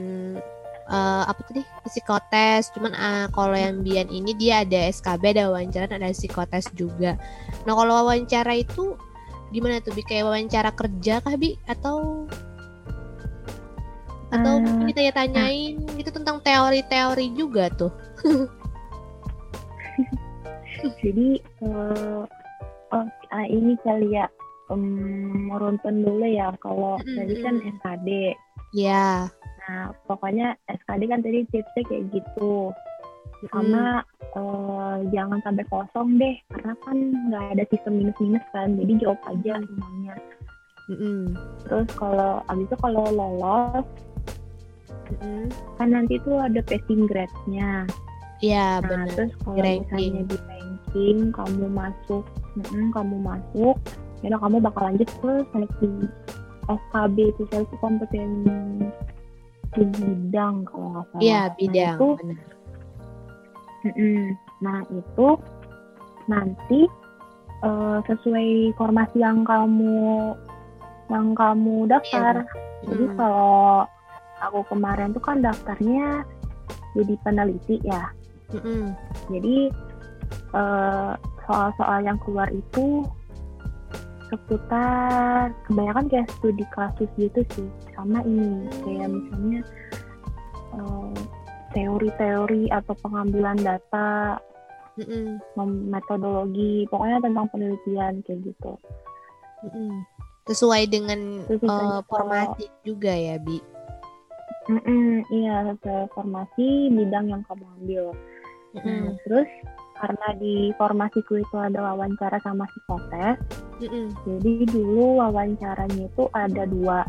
eh, 0.90 1.24
apa 1.26 1.40
tadi 1.46 1.62
psikotes. 1.86 2.70
Cuman 2.74 2.92
eh, 2.94 3.26
kalau 3.34 3.54
yang 3.56 3.82
Bian 3.82 4.08
ini 4.10 4.32
dia 4.34 4.62
ada 4.62 4.90
SKB, 4.90 5.36
ada 5.36 5.50
wawancara, 5.50 5.90
ada 5.90 6.10
psikotes 6.14 6.70
juga. 6.74 7.18
Nah 7.66 7.74
kalau 7.74 8.06
wawancara 8.06 8.54
itu 8.56 8.94
gimana 9.54 9.78
tuh, 9.82 9.94
Bi? 9.94 10.02
Kayak 10.02 10.26
wawancara 10.30 10.70
kerja 10.74 11.22
kah, 11.22 11.34
Bi? 11.38 11.54
Atau 11.70 12.26
atau 14.26 14.58
Eh, 14.58 14.62
mungkin 14.62 14.90
ditanya-tanyain 14.90 15.86
gitu 16.02 16.10
tentang 16.10 16.42
teori-teori 16.42 17.26
juga 17.38 17.70
tuh. 17.70 17.94
jadi 21.02 21.40
eh, 21.40 22.22
oh 22.94 23.06
ah, 23.32 23.46
ini 23.48 23.74
kali 23.82 24.18
ya 24.18 24.26
um, 24.70 25.50
meruntun 25.50 26.02
dulu 26.02 26.26
ya 26.26 26.52
kalau 26.62 26.98
Mm-mm, 27.00 27.16
tadi 27.16 27.34
kan. 27.42 27.54
SKD 27.62 28.08
Ya. 28.76 29.32
nah 29.64 29.90
pokoknya 30.04 30.52
SKD 30.68 31.08
kan 31.08 31.24
tadi 31.24 31.48
tipsnya 31.48 31.82
kayak 31.88 32.12
gitu 32.12 32.70
sama 33.52 34.04
eh, 34.36 34.96
jangan 35.12 35.40
sampai 35.44 35.64
kosong 35.68 36.20
deh 36.20 36.36
karena 36.52 36.72
kan 36.84 36.96
nggak 37.32 37.44
ada 37.56 37.64
sistem 37.72 37.98
minus 38.00 38.16
minus 38.20 38.44
kan 38.52 38.76
jadi 38.76 38.92
jawab 39.00 39.20
aja 39.32 39.60
semuanya 39.64 40.14
Mm-mm. 40.86 41.34
terus 41.66 41.88
kalau 41.98 42.44
abis 42.46 42.68
itu 42.70 42.76
kalau 42.78 43.04
lolos 43.10 43.86
Mm-mm. 45.18 45.50
kan 45.80 45.88
nanti 45.90 46.20
tuh 46.22 46.38
ada 46.38 46.60
passing 46.64 47.08
grade-nya 47.10 47.88
Ya 48.44 48.84
nah 48.84 49.08
benar. 49.08 49.08
terus 49.16 49.32
kalau 49.40 49.56
misalnya 49.64 50.22
di 50.28 50.36
ranking 50.46 51.18
kamu 51.32 51.66
masuk 51.72 52.24
mm, 52.60 52.92
kamu 52.92 53.16
masuk 53.24 53.76
ya 54.20 54.26
udah 54.32 54.40
kamu 54.44 54.56
bakal 54.60 54.82
lanjut 54.92 55.08
ke 55.20 55.32
seleksi 55.52 55.88
SKB 56.66 57.16
itu 57.30 57.42
seleksi 57.48 57.76
kompeten 57.78 58.30
di 59.72 59.82
bidang 59.86 60.64
kalau 60.64 60.86
nggak 60.92 61.06
salah 61.10 61.20
Iya, 61.20 61.40
Nah, 61.42 61.54
bidang. 61.54 61.96
itu 61.96 62.08
benar. 62.16 62.40
Mm-mm. 63.86 64.22
Nah 64.58 64.78
itu 64.90 65.28
nanti 66.26 66.80
eh, 67.62 67.98
sesuai 68.04 68.48
formasi 68.74 69.18
yang 69.18 69.42
kamu 69.42 70.34
yang 71.06 71.32
kamu 71.32 71.86
daftar. 71.86 72.42
Jadi 72.82 73.04
Mm. 73.06 73.14
kalau 73.14 73.86
aku 74.38 74.60
kemarin 74.68 75.10
tuh 75.10 75.22
kan 75.22 75.40
daftarnya 75.40 76.26
jadi 76.92 77.14
peneliti 77.22 77.78
ya. 77.82 78.10
Mm-mm. 78.50 78.90
Jadi 79.30 79.70
eh, 80.52 81.12
soal-soal 81.46 82.02
yang 82.02 82.18
keluar 82.20 82.50
itu 82.50 83.06
seputar 84.26 85.54
kebanyakan 85.66 86.06
kayak 86.10 86.28
studi 86.36 86.64
kasus 86.74 87.10
gitu 87.16 87.40
sih. 87.54 87.68
Sama 87.94 88.20
ini 88.22 88.66
kayak 88.82 89.08
misalnya 89.10 89.60
eh, 90.74 91.18
teori-teori 91.72 92.72
atau 92.72 92.94
pengambilan 93.04 93.58
data 93.60 94.40
Mm-mm. 94.96 95.36
mem- 95.60 95.92
metodologi 95.92 96.88
pokoknya 96.88 97.20
tentang 97.20 97.46
penelitian 97.52 98.24
kayak 98.24 98.40
gitu 98.48 98.72
Mm-mm. 99.68 100.00
Sesuai 100.48 100.88
dengan 100.88 101.44
eh, 101.44 101.58
misalnya 101.60 102.00
kalau- 102.00 102.06
formasi 102.08 102.64
juga 102.80 103.12
ya, 103.12 103.36
Bi. 103.36 103.60
Iya 105.30 105.78
sesuai 105.78 106.10
formasi 106.10 106.90
bidang 106.90 107.30
yang 107.30 107.42
kamu 107.46 107.64
ambil 107.78 108.04
Nah, 108.74 108.82
Mm-mm. 108.82 109.14
terus 109.24 109.48
karena 109.96 110.28
di 110.36 110.70
formasiku 110.76 111.40
itu 111.40 111.56
ada 111.56 111.80
wawancara 111.82 112.36
sama 112.40 112.68
psikotes 112.68 113.36
Mm-mm. 113.80 114.12
jadi 114.24 114.52
dulu 114.68 115.20
wawancaranya 115.20 116.04
itu 116.04 116.24
ada 116.32 116.62
dua 116.64 117.04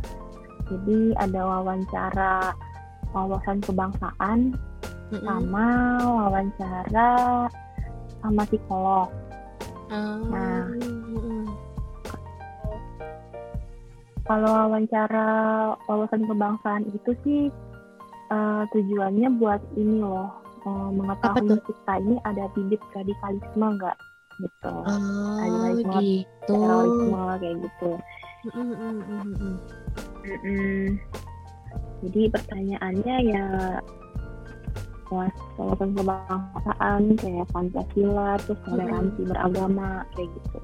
jadi 0.68 0.98
ada 1.18 1.42
wawancara 1.44 2.34
wawasan 3.12 3.60
kebangsaan 3.60 4.56
Mm-mm. 5.12 5.24
sama 5.24 5.68
wawancara 6.00 7.10
sama 8.20 8.44
psikolog 8.46 9.08
Ah, 9.88 10.20
Nah. 10.20 10.68
mm-mm. 10.76 11.48
kalau 14.28 14.68
wawancara 14.68 15.28
wawasan 15.88 16.28
kebangsaan 16.28 16.84
itu 16.92 17.12
sih 17.24 17.42
eh, 18.28 18.64
tujuannya 18.72 19.32
buat 19.40 19.64
ini 19.74 20.04
loh 20.04 20.28
eh, 20.68 20.90
mengetahui 20.92 21.56
kita 21.64 21.94
ini 22.04 22.16
ada 22.24 22.44
bibit 22.52 22.82
radikalisme 22.92 23.66
nggak 23.80 23.98
gitu 24.38 24.74
Oh, 24.86 25.38
radikalisme 25.40 25.96
gitu. 26.04 26.54
terorisme 26.54 27.22
kayak 27.40 27.56
gitu 27.64 27.92
mm-mm, 28.52 28.70
mm-mm. 29.02 29.56
Mm-mm. 30.22 30.82
jadi 32.06 32.22
pertanyaannya 32.30 33.16
ya 33.26 33.46
was- 35.10 35.48
wawasan 35.56 35.96
kebangsaan 35.96 37.02
kayak 37.16 37.48
pancasila 37.50 38.36
terus 38.44 38.60
toleransi 38.62 39.22
beragama 39.26 40.04
kayak 40.14 40.30
gitu 40.36 40.60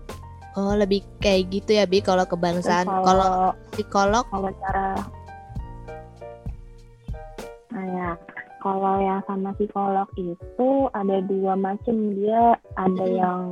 Oh, 0.53 0.77
lebih 0.77 1.01
kayak 1.17 1.49
gitu 1.49 1.81
ya, 1.81 1.89
Bi, 1.89 1.97
kalau 1.97 2.29
Terus 2.29 2.37
kebangsaan. 2.37 2.85
kalau 2.85 3.01
Kalau 3.01 3.33
psikolog, 3.73 4.21
kalau 4.29 4.53
cara 4.61 5.01
nah 7.73 7.85
ya 7.89 8.09
kalau 8.63 8.95
yang 9.03 9.19
sama 9.27 9.51
psikolog 9.59 10.07
itu 10.15 10.69
ada 10.95 11.19
dua 11.27 11.53
macam 11.59 12.15
dia 12.15 12.55
ada 12.79 13.05
Mm. 13.05 13.15
yang 13.19 13.43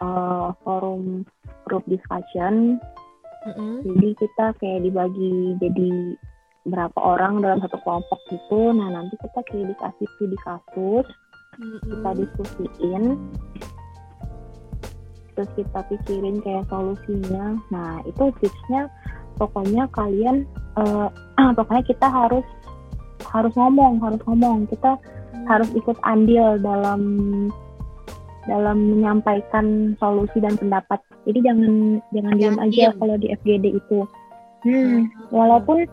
eh, 0.00 0.48
forum 0.64 1.28
group 1.68 1.84
discussion 1.84 2.80
Mm-mm. 3.46 3.84
jadi 3.84 4.08
kita 4.16 4.46
kayak 4.58 4.80
dibagi 4.88 5.60
jadi 5.60 5.92
berapa 6.66 6.98
orang 6.98 7.44
dalam 7.44 7.62
satu 7.62 7.78
kelompok 7.84 8.18
gitu 8.32 8.72
nah 8.72 8.88
nanti 8.90 9.14
kita 9.20 9.40
kayak 9.46 9.76
dikasih 9.76 10.08
studi 10.16 10.38
kasus 10.42 11.06
kita 11.84 12.10
Mm-mm. 12.10 12.18
diskusiin 12.24 13.04
terus 15.36 15.50
kita 15.52 15.80
pikirin 15.92 16.40
kayak 16.40 16.64
solusinya 16.72 17.60
nah 17.68 18.00
itu 18.08 18.32
tipsnya 18.40 18.88
pokoknya 19.36 19.84
kalian 19.92 20.48
eh, 20.80 21.08
pokoknya 21.60 21.84
kita 21.84 22.08
harus 22.08 22.44
harus 23.36 23.52
ngomong 23.54 24.00
harus 24.00 24.20
ngomong. 24.24 24.64
Kita 24.72 24.96
harus 25.46 25.70
ikut 25.76 25.96
andil 26.02 26.58
dalam 26.58 27.00
dalam 28.46 28.78
menyampaikan 28.96 29.98
solusi 29.98 30.38
dan 30.38 30.54
pendapat. 30.56 31.02
Jadi 31.26 31.38
jangan 31.42 31.72
jangan 32.14 32.34
diam 32.38 32.56
aja 32.62 32.94
kalau 32.94 33.16
di 33.18 33.34
FGD 33.34 33.66
itu. 33.74 34.06
Hmm, 34.66 35.10
walaupun 35.34 35.86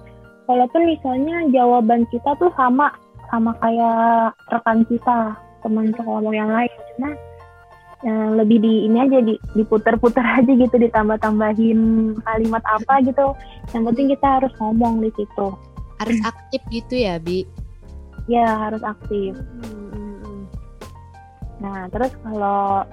walaupun 0.46 0.82
misalnya 0.86 1.46
jawaban 1.50 2.06
kita 2.14 2.38
tuh 2.38 2.54
sama 2.54 2.94
sama 3.34 3.58
kayak 3.62 4.38
rekan 4.54 4.86
kita 4.86 5.34
teman 5.66 5.94
sekelompok 5.98 6.34
yang 6.34 6.54
lain. 6.54 6.74
Cuma 6.94 7.10
eh, 8.06 8.30
lebih 8.38 8.62
di 8.62 8.86
ini 8.86 8.98
aja 9.02 9.18
di 9.26 9.34
diputer-puter 9.58 10.26
aja 10.42 10.52
gitu 10.54 10.76
ditambah-tambahin 10.78 11.80
kalimat 12.22 12.64
apa 12.70 13.02
gitu. 13.02 13.34
Yang 13.74 13.84
penting 13.94 14.08
kita 14.14 14.28
harus 14.42 14.54
ngomong 14.62 15.02
di 15.02 15.10
situ 15.18 15.73
harus 16.04 16.20
aktif 16.22 16.62
gitu 16.70 16.96
ya, 16.96 17.16
Bi. 17.18 17.48
ya 18.26 18.48
harus 18.60 18.84
aktif 18.84 19.34
nah 21.60 21.88
terus 21.88 22.12
kalau 22.20 22.84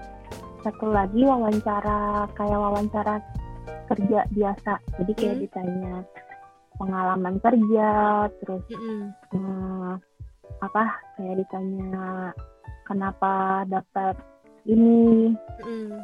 satu 0.63 0.87
lagi 0.89 1.27
wawancara 1.27 2.29
kayak 2.39 2.55
wawancara 2.55 3.19
kerja 3.91 4.23
biasa 4.31 4.73
jadi 4.97 5.13
kayak 5.15 5.35
Hmm. 5.35 5.43
ditanya 5.43 5.95
pengalaman 6.79 7.35
kerja 7.43 7.91
terus 8.39 8.63
Mm-mm. 8.71 9.11
eh, 9.35 9.93
apa 10.63 10.85
kayak 11.15 11.43
ditanya 11.43 12.31
kenapa 12.87 13.65
dapat 13.67 14.15
ini 14.65 15.35
Mm-mm. 15.63 15.99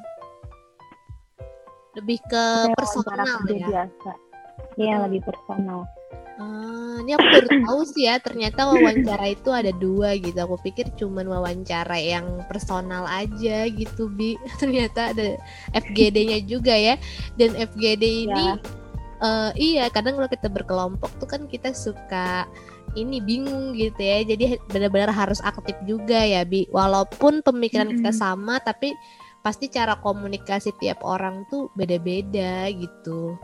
Lebih 1.97 2.19
ke 2.29 2.45
kayak 2.66 2.77
personal 2.77 3.40
ya. 3.47 3.66
biasa 3.69 4.11
iya 4.77 4.95
Hmm. 4.99 5.05
lebih 5.07 5.21
personal 5.23 5.81
Ah, 6.37 7.01
ini 7.01 7.16
aku 7.16 7.27
baru 7.33 7.49
tahu 7.64 7.81
sih 7.88 8.05
ya, 8.05 8.21
ternyata 8.21 8.69
wawancara 8.69 9.33
itu 9.33 9.49
ada 9.49 9.73
dua 9.73 10.12
gitu. 10.21 10.37
Aku 10.37 10.61
pikir 10.61 10.92
cuman 10.92 11.25
wawancara 11.25 11.97
yang 11.97 12.45
personal 12.45 13.09
aja 13.09 13.64
gitu, 13.73 14.12
Bi. 14.12 14.37
Ternyata 14.61 15.16
ada 15.16 15.40
FGD-nya 15.73 16.45
juga 16.45 16.77
ya. 16.77 17.01
Dan 17.40 17.57
FGD 17.57 18.29
ini 18.29 18.53
Ya. 18.53 18.61
eh, 19.25 19.51
iya, 19.57 19.85
kadang 19.88 20.21
kalau 20.21 20.29
kita 20.29 20.53
berkelompok 20.53 21.09
tuh 21.16 21.25
kan 21.25 21.49
kita 21.49 21.73
suka 21.73 22.45
ini 23.01 23.16
bingung 23.25 23.73
gitu 23.73 23.97
ya. 23.97 24.21
Jadi 24.29 24.61
benar-benar 24.69 25.16
harus 25.16 25.40
aktif 25.40 25.77
juga 25.88 26.21
ya, 26.21 26.45
Bi. 26.45 26.69
Walaupun 26.69 27.40
pemikiran 27.40 27.97
kita 27.97 28.12
sama, 28.12 28.61
tapi 28.61 28.92
pasti 29.40 29.73
cara 29.73 29.97
komunikasi 30.05 30.77
tiap 30.77 31.01
orang 31.01 31.49
tuh 31.49 31.73
beda-beda 31.73 32.69
gitu. 32.77 33.40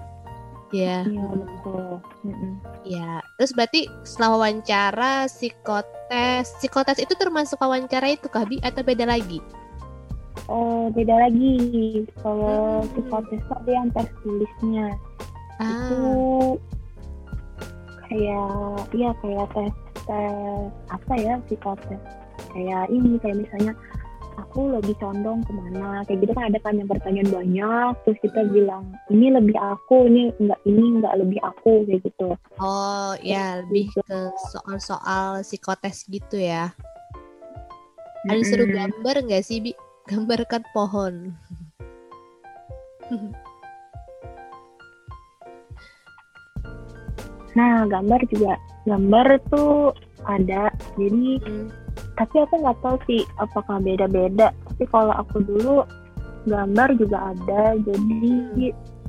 Ya. 0.73 1.05
iya 1.05 1.25
betul 1.31 2.01
Mm-mm. 2.25 2.53
Ya, 2.83 3.21
terus 3.37 3.53
berarti 3.53 3.87
setelah 4.03 4.41
wawancara 4.41 5.29
psikotes, 5.29 6.49
psikotes 6.59 6.99
itu 6.99 7.13
termasuk 7.15 7.61
wawancara 7.61 8.11
itu 8.11 8.27
kah 8.27 8.43
Bi 8.43 8.59
atau 8.59 8.83
beda 8.83 9.05
lagi? 9.05 9.39
oh 10.49 10.89
beda 10.91 11.29
lagi 11.29 11.55
kalau 12.19 12.83
Hmm. 12.83 12.89
psikotes 12.91 13.41
tuh 13.47 13.57
ada 13.63 13.71
yang 13.71 13.89
tes 13.93 14.09
tulisnya 14.25 14.87
itu 15.61 15.61
Ah, 15.63 16.17
kayak 18.09 18.51
iya 18.93 19.11
kayak 19.23 19.47
tes 19.55 19.75
tes 20.03 20.69
apa 20.91 21.15
ya 21.17 21.35
psikotes 21.47 22.01
kayak 22.51 22.91
ini 22.91 23.21
kayak 23.21 23.39
misalnya 23.39 23.73
aku 24.35 24.73
lebih 24.73 24.97
condong 24.97 25.45
ke 25.45 25.53
mana 25.53 26.03
kayak 26.05 26.25
gitu 26.25 26.33
kan 26.33 26.49
ada 26.49 26.59
kan 26.61 26.75
yang 26.77 26.89
pertanyaan 26.89 27.31
banyak 27.31 27.93
terus 28.05 28.19
kita 28.21 28.41
Hmm. 28.43 28.53
bilang 28.53 28.85
ini 29.09 29.27
lebih 29.29 29.57
aku 29.57 30.09
ini 30.09 30.33
enggak 30.41 30.61
ini 30.65 30.85
enggak 30.99 31.15
lebih 31.21 31.39
aku 31.45 31.73
kayak 31.85 32.01
gitu 32.05 32.29
oh 32.59 33.13
ya 33.21 33.61
lebih 33.65 33.93
ke 33.93 34.19
soal-soal 34.51 35.43
psikotes 35.43 36.05
gitu 36.09 36.37
ya. 36.39 36.73
Ada 38.23 38.43
seru 38.47 38.65
Mm-mm. 38.65 38.71
gambar 38.71 39.17
nggak 39.27 39.43
sih 39.43 39.59
Bi? 39.59 39.73
Gambarkan 40.07 40.63
pohon. 40.71 41.35
nah 47.53 47.85
gambar 47.85 48.21
juga 48.33 48.57
gambar 48.89 49.27
tuh 49.53 49.93
ada 50.25 50.73
jadi 50.97 51.37
Hmm. 51.43 51.69
Tapi 52.17 52.37
aku 52.45 52.55
nggak 52.61 52.79
tahu 52.85 52.97
sih 53.09 53.23
apakah 53.41 53.81
beda-beda. 53.81 54.53
Tapi 54.69 54.85
kalau 54.93 55.15
aku 55.17 55.41
dulu 55.41 55.77
gambar 56.45 56.89
juga 57.01 57.33
ada. 57.33 57.77
Jadi 57.81 58.37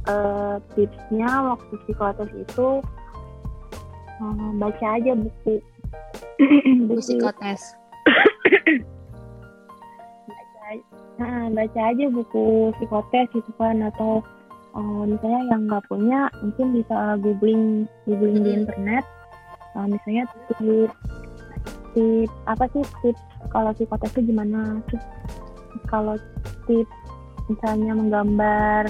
eh, 0.07 0.55
tipsnya 0.75 1.29
waktu 1.53 1.73
psikotes 1.83 2.31
itu 2.35 2.67
eh, 4.23 4.49
baca 4.59 4.87
aja 4.99 5.11
buku. 5.17 5.55
Bu 6.87 6.95
psikotes. 6.99 7.75
baca, 10.27 10.69
nah, 11.19 11.45
baca 11.51 11.81
aja 11.91 12.05
buku 12.07 12.71
psikotes 12.79 13.27
gitu 13.35 13.51
kan. 13.59 13.83
Atau 13.83 14.23
uh, 14.73 15.03
misalnya 15.05 15.41
yang 15.53 15.61
nggak 15.69 15.85
punya 15.87 16.27
mungkin 16.41 16.67
bisa 16.75 17.17
googling 17.21 17.85
googling 18.09 18.41
di 18.41 18.51
internet. 18.63 19.05
Uh, 19.73 19.89
misalnya 19.89 20.29
tips 20.49 20.93
tips 21.93 22.33
apa 22.49 22.65
sih 22.73 22.83
tips 23.01 23.21
kalau 23.49 23.71
psikotes 23.73 24.11
itu 24.17 24.33
gimana 24.33 24.81
terus 24.89 25.05
kalau 25.89 26.15
tips 26.65 26.93
misalnya 27.49 27.91
menggambar 27.97 28.83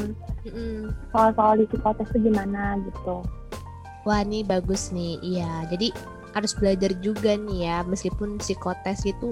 soal-soal 1.12 1.60
di 1.60 1.66
psikotes 1.68 2.08
itu 2.16 2.32
gimana 2.32 2.80
gitu 2.84 3.24
Wah 4.04 4.20
ini 4.20 4.44
bagus 4.44 4.92
nih, 4.92 5.16
iya. 5.24 5.64
Jadi 5.72 5.96
harus 6.36 6.52
belajar 6.60 6.92
juga 7.00 7.40
nih 7.40 7.72
ya, 7.72 7.78
meskipun 7.88 8.36
psikotes 8.36 9.08
itu 9.08 9.32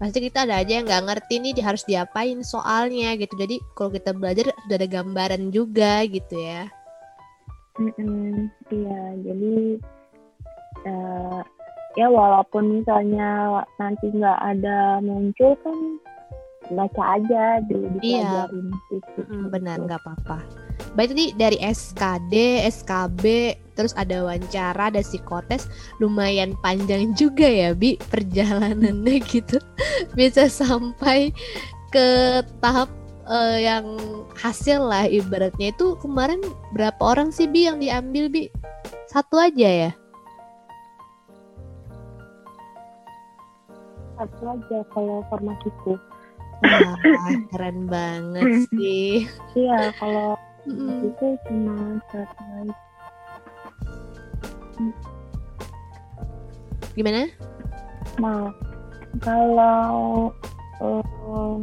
pasti 0.00 0.22
kita 0.22 0.48
ada 0.48 0.62
aja 0.62 0.80
yang 0.80 0.86
nggak 0.88 1.04
ngerti 1.10 1.34
nih 1.42 1.60
harus 1.60 1.84
diapain 1.84 2.40
soalnya 2.40 3.12
gitu. 3.20 3.36
Jadi 3.36 3.60
kalau 3.76 3.92
kita 3.92 4.16
belajar 4.16 4.48
sudah 4.64 4.76
ada 4.80 4.88
gambaran 4.88 5.52
juga 5.52 6.08
gitu 6.08 6.40
ya. 6.40 6.72
Mm-mm, 7.78 8.50
iya 8.74 9.02
jadi 9.22 9.78
eh, 10.82 11.40
ya 11.98 12.06
walaupun 12.06 12.78
misalnya 12.78 13.58
nanti 13.82 14.06
nggak 14.14 14.38
ada 14.38 15.02
muncul 15.02 15.58
kan 15.66 15.98
baca 16.68 17.02
aja 17.18 17.64
dulu 17.66 17.90
Iya. 17.98 18.46
dipelajarin 18.46 18.66
gitu. 18.92 19.20
Mm, 19.26 19.46
benar 19.50 19.76
nggak 19.82 20.00
apa-apa. 20.04 20.38
Baik 20.94 21.10
tadi 21.16 21.26
dari 21.34 21.58
SKD, 21.58 22.34
SKB, 22.70 23.24
terus 23.72 23.96
ada 23.96 24.22
wawancara, 24.22 24.92
ada 24.92 25.00
psikotes, 25.00 25.66
lumayan 25.98 26.52
panjang 26.60 27.16
juga 27.16 27.48
ya 27.48 27.72
Bi 27.72 27.96
perjalanannya 28.12 29.16
gitu. 29.32 29.58
Bisa 30.12 30.46
sampai 30.46 31.32
ke 31.88 32.06
tahap 32.60 32.92
eh, 33.26 33.64
yang 33.64 33.96
hasil 34.36 34.84
lah 34.84 35.08
ibaratnya 35.08 35.72
itu 35.72 35.96
kemarin 36.04 36.44
berapa 36.76 37.00
orang 37.00 37.32
sih 37.32 37.48
Bi 37.48 37.64
yang 37.64 37.80
diambil 37.80 38.28
Bi? 38.28 38.52
Satu 39.08 39.40
aja 39.40 39.88
ya? 39.88 39.90
Satu 44.18 44.42
aja 44.50 44.78
kalau 44.90 45.22
formasiku 45.30 45.94
Wah, 46.58 46.98
keren 47.54 47.86
banget 47.86 48.66
sih. 48.74 49.30
iya 49.54 49.94
kalau 50.02 50.34
Mm-mm. 50.66 51.06
itu 51.06 51.26
cuma 51.46 52.02
satu 52.10 52.42
aja 52.58 52.74
Gimana? 56.94 57.30
nah 58.18 58.50
kalau 59.22 60.34
em, 60.82 61.62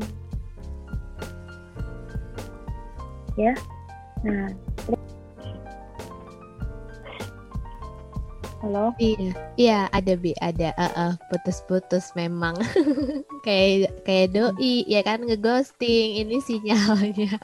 ya 3.35 3.51
nah 4.23 4.47
terus 4.87 5.14
halo? 8.65 8.97
Iya, 8.97 9.29
iya 9.61 9.79
ada 9.93 10.13
bi, 10.17 10.33
ada, 10.41 10.73
eh, 10.73 10.93
eh, 10.97 11.13
putus-putus 11.29 12.09
memang, 12.17 12.57
kayak 13.45 13.93
kayak 14.01 14.33
doi, 14.33 14.81
ya 14.89 15.05
kan 15.05 15.21
ngeghosting, 15.21 16.25
ini 16.25 16.41
sinyalnya. 16.41 17.37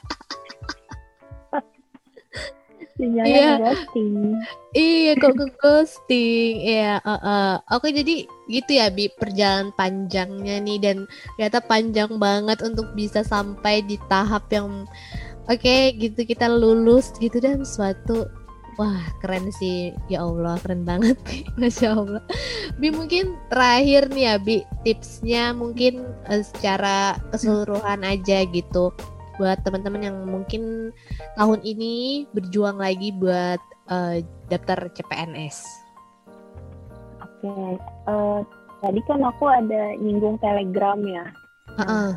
sinyalnya 2.98 3.24
Iya. 3.24 3.50
ghosting 3.56 4.36
iya 4.76 5.12
kok 5.16 5.32
ngeghosting, 5.38 6.54
iya, 6.60 6.98
eh, 7.00 7.20
eh. 7.22 7.54
Oke 7.70 7.94
jadi 7.94 8.26
gitu 8.50 8.70
ya 8.74 8.90
bi, 8.90 9.06
perjalanan 9.08 9.70
panjangnya 9.78 10.58
nih. 10.60 10.78
Dan 10.82 10.96
ternyata 11.38 11.62
panjang 11.64 12.18
banget 12.18 12.60
untuk 12.66 12.90
bisa 12.98 13.22
sampai 13.24 13.80
di 13.86 13.96
tahap 14.10 14.50
yang 14.52 14.84
oke 15.48 15.76
gitu 15.98 16.20
kita 16.26 16.46
lulus 16.50 17.14
gitu 17.18 17.38
dan 17.42 17.64
suatu 17.64 18.28
Wah 18.82 19.06
keren 19.22 19.46
sih 19.54 19.94
ya 20.10 20.26
Allah 20.26 20.58
keren 20.58 20.82
banget 20.82 21.14
Masya 21.60 21.94
Allah 21.94 22.22
Bi 22.82 22.90
mungkin 22.90 23.38
terakhir 23.46 24.10
nih 24.10 24.26
ya 24.26 24.34
Bi 24.42 24.66
tipsnya 24.82 25.54
mungkin 25.54 26.02
eh, 26.26 26.42
secara 26.42 27.14
keseluruhan 27.30 28.02
aja 28.02 28.42
gitu 28.42 28.90
buat 29.38 29.62
teman-teman 29.62 30.02
yang 30.02 30.18
mungkin 30.26 30.90
tahun 31.38 31.62
ini 31.62 32.26
berjuang 32.34 32.82
lagi 32.82 33.14
buat 33.14 33.62
eh, 33.86 34.26
daftar 34.50 34.90
CPNS. 34.98 35.62
Oke, 37.22 37.78
eh, 37.78 38.40
tadi 38.82 39.00
kan 39.06 39.22
aku 39.22 39.46
ada 39.46 39.94
nyinggung 40.02 40.42
Telegram 40.42 40.98
ya. 41.06 41.26
Heeh. 41.78 42.10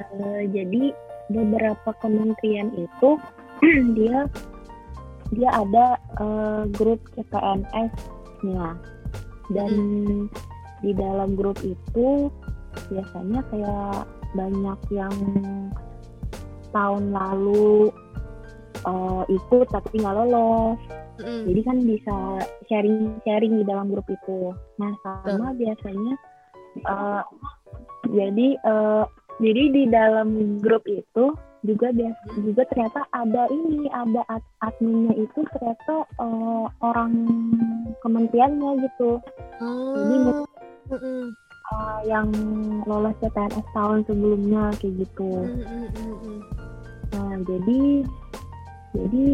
Eh, 0.00 0.42
jadi 0.48 0.96
beberapa 1.28 1.92
kementerian 2.00 2.72
itu 2.72 3.20
dia 4.00 4.24
dia 5.34 5.50
ada 5.50 5.98
eh, 6.22 6.62
grup 6.74 7.00
CPNS-nya 7.18 8.66
dan 9.50 9.72
di 10.84 10.90
dalam 10.92 11.34
grup 11.34 11.58
itu 11.64 12.30
biasanya 12.92 13.40
kayak 13.50 14.04
banyak 14.36 14.80
yang 14.92 15.16
tahun 16.70 17.04
lalu 17.10 17.90
eh, 18.84 19.22
ikut 19.32 19.66
tapi 19.72 19.94
nggak 19.98 20.14
lolos 20.14 20.78
Mm-mm. 21.16 21.48
jadi 21.48 21.60
kan 21.64 21.76
bisa 21.80 22.16
sharing-sharing 22.68 23.56
di 23.56 23.64
dalam 23.64 23.88
grup 23.88 24.04
itu. 24.04 24.52
Nah, 24.76 24.92
sama 25.00 25.56
biasanya 25.56 26.12
eh, 26.84 27.22
jadi 28.12 28.48
eh, 28.60 29.04
jadi 29.40 29.62
di 29.72 29.82
dalam 29.88 30.60
grup 30.60 30.84
itu 30.88 31.32
juga 31.66 31.90
juga 32.38 32.62
ternyata 32.70 33.02
ada 33.10 33.50
ini 33.50 33.90
ada 33.90 34.22
ad- 34.26 34.52
adminnya 34.62 35.12
itu 35.14 35.40
ternyata 35.52 35.94
eh, 36.06 36.64
orang 36.80 37.12
kementeriannya 38.00 38.70
gitu 38.86 39.18
Jadi, 39.58 40.16
Oh. 40.30 40.44
Mm-mm. 40.86 41.22
Eh, 41.66 42.00
yang 42.06 42.30
lolos 42.86 43.18
CPNS 43.18 43.66
tahun 43.74 44.06
sebelumnya 44.06 44.70
kayak 44.78 45.02
gitu. 45.02 45.32
Mm-mm. 45.42 46.38
Nah, 47.10 47.34
jadi 47.42 47.82
jadi 48.94 49.24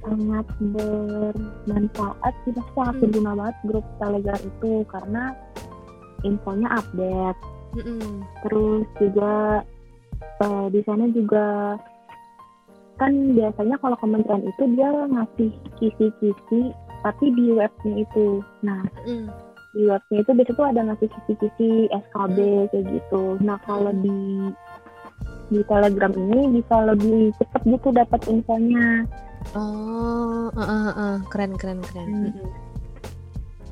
sangat 0.00 0.46
bermanfaat 0.58 2.34
sih 2.42 2.52
pasti 2.56 2.72
sangat 2.74 2.94
Hmm. 2.96 3.02
berguna 3.04 3.30
banget 3.38 3.56
grup 3.68 3.86
Telegram 4.00 4.40
itu 4.40 4.72
karena 4.90 5.24
infonya 6.22 6.68
update. 6.74 7.40
Terus 8.42 8.84
juga 8.98 9.62
eh, 10.20 10.66
di 10.72 10.80
sana 10.84 11.04
juga 11.12 11.76
kan 13.00 13.12
biasanya 13.32 13.80
kalau 13.80 13.96
kementerian 13.96 14.44
itu 14.44 14.64
dia 14.76 14.90
ngasih 15.08 15.50
kisi-kisi 15.80 16.60
tapi 17.00 17.32
di 17.32 17.56
webnya 17.56 18.04
itu. 18.04 18.44
Nah, 18.60 18.84
Mm-mm. 19.08 19.32
di 19.72 19.82
webnya 19.88 20.18
itu 20.20 20.32
biasanya 20.36 20.52
tuh 20.52 20.66
ada 20.68 20.80
ngasih 20.84 21.08
kisi-kisi 21.08 21.88
SKB 21.88 22.36
kayak 22.68 22.84
gitu. 22.92 23.40
Nah 23.40 23.56
kalau 23.64 23.92
di 24.04 24.52
di 25.50 25.60
Telegram 25.66 26.12
ini 26.14 26.60
bisa 26.60 26.76
lebih 26.92 27.32
cepet 27.40 27.62
gitu 27.66 27.88
dapat 27.90 28.20
infonya. 28.28 29.08
Oh, 29.56 30.52
uh, 30.52 30.60
uh, 30.60 30.92
uh. 30.92 31.16
keren 31.32 31.56
keren 31.56 31.80
keren. 31.80 32.08
Hmm. 32.08 32.22
Mm-mm. 32.28 32.50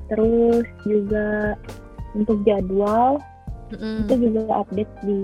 Terus 0.09 0.67
juga 0.89 1.53
untuk 2.17 2.41
jadwal 2.49 3.21
Mm-mm. 3.77 4.09
itu 4.09 4.15
juga 4.25 4.65
update 4.65 4.93
di 5.05 5.21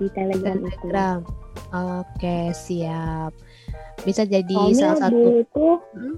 di 0.00 0.08
Telegram. 0.16 0.56
Telegram. 0.58 1.18
Oke, 2.00 2.50
siap. 2.50 3.36
Bisa 4.02 4.24
jadi 4.24 4.48
Soalnya 4.48 4.96
salah 4.96 5.00
satu. 5.06 5.12
dulu 5.14 5.32
itu 5.38 5.68
Hmm? 5.92 6.16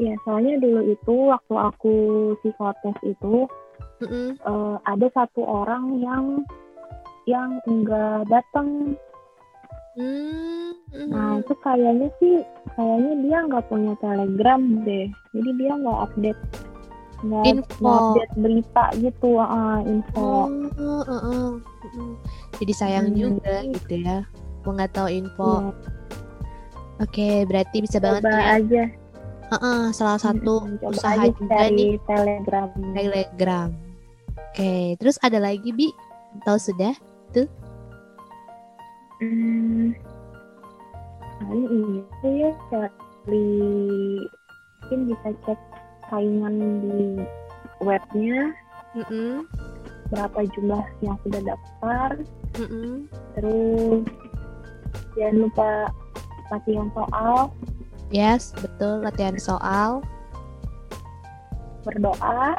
ya 0.00 0.14
soalnya 0.24 0.56
dulu 0.58 0.80
itu 0.88 1.14
waktu 1.28 1.54
aku 1.54 1.94
psikotes 2.40 2.96
itu 3.04 3.44
Mm-mm. 4.00 4.34
eh, 4.34 4.76
ada 4.82 5.06
satu 5.14 5.44
orang 5.44 6.00
yang 6.00 6.24
yang 7.28 7.60
enggak 7.68 8.26
datang 8.26 8.96
Hmm, 9.92 10.72
Nah 11.12 11.36
mm. 11.36 11.44
itu 11.44 11.52
kayaknya 11.60 12.08
sih 12.16 12.40
kayaknya 12.72 13.12
dia 13.28 13.38
nggak 13.44 13.64
punya 13.68 13.92
telegram 14.00 14.80
deh. 14.88 15.04
Jadi 15.36 15.50
dia 15.60 15.72
nggak 15.76 15.98
update 16.08 16.40
nggak 17.22 17.44
Info. 17.44 17.76
nggak 17.76 17.98
update 18.00 18.34
berita 18.40 18.84
gitu 18.96 19.30
info. 19.84 20.48
Uh, 20.80 21.04
uh. 21.04 21.52
Mm. 21.92 22.12
Jadi 22.62 22.72
sayang 22.72 23.10
Hmm. 23.10 23.18
juga 23.18 23.66
gitu 23.66 23.94
ya. 23.98 24.22
Mau 24.62 24.78
nggak 24.78 24.94
tahu 24.94 25.08
info. 25.10 25.50
Iya, 25.58 25.70
Oke, 27.02 27.28
berarti 27.50 27.82
bisa 27.82 27.98
banget 27.98 28.22
coba 28.22 28.38
ya. 28.38 28.62
aja. 28.62 28.82
Heeh, 29.52 29.80
salah 29.90 30.20
satu 30.22 30.54
Mm, 30.62 30.78
coba 30.78 30.94
usaha 30.94 31.12
aja 31.18 31.28
juga 31.34 31.56
nih 31.66 31.98
telegram. 32.06 32.68
Telegram. 32.94 33.68
Oke, 34.54 34.72
terus 34.96 35.18
ada 35.18 35.42
lagi 35.42 35.74
Bi? 35.74 35.90
Tahu 36.46 36.56
sudah? 36.56 36.94
Hmm, 39.22 39.94
paling 41.38 41.66
itu 42.02 42.28
ya 42.42 42.50
cari 42.66 43.46
mungkin 44.82 44.98
bisa 45.06 45.28
cek 45.46 45.60
saingan 46.10 46.54
di 46.82 47.22
webnya 47.78 48.50
Mm-mm. 48.98 49.46
Berapa 50.12 50.44
jumlah 50.52 50.84
yang 51.00 51.16
sudah 51.24 51.40
daftar 51.42 52.08
Mm-mm. 52.60 53.08
terus 53.32 54.04
jangan 55.16 55.36
lupa 55.40 55.70
latihan 56.52 56.88
soal 56.92 57.48
Yes, 58.12 58.52
betul 58.52 59.00
latihan 59.00 59.40
soal. 59.40 60.04
berdoa 61.82 62.52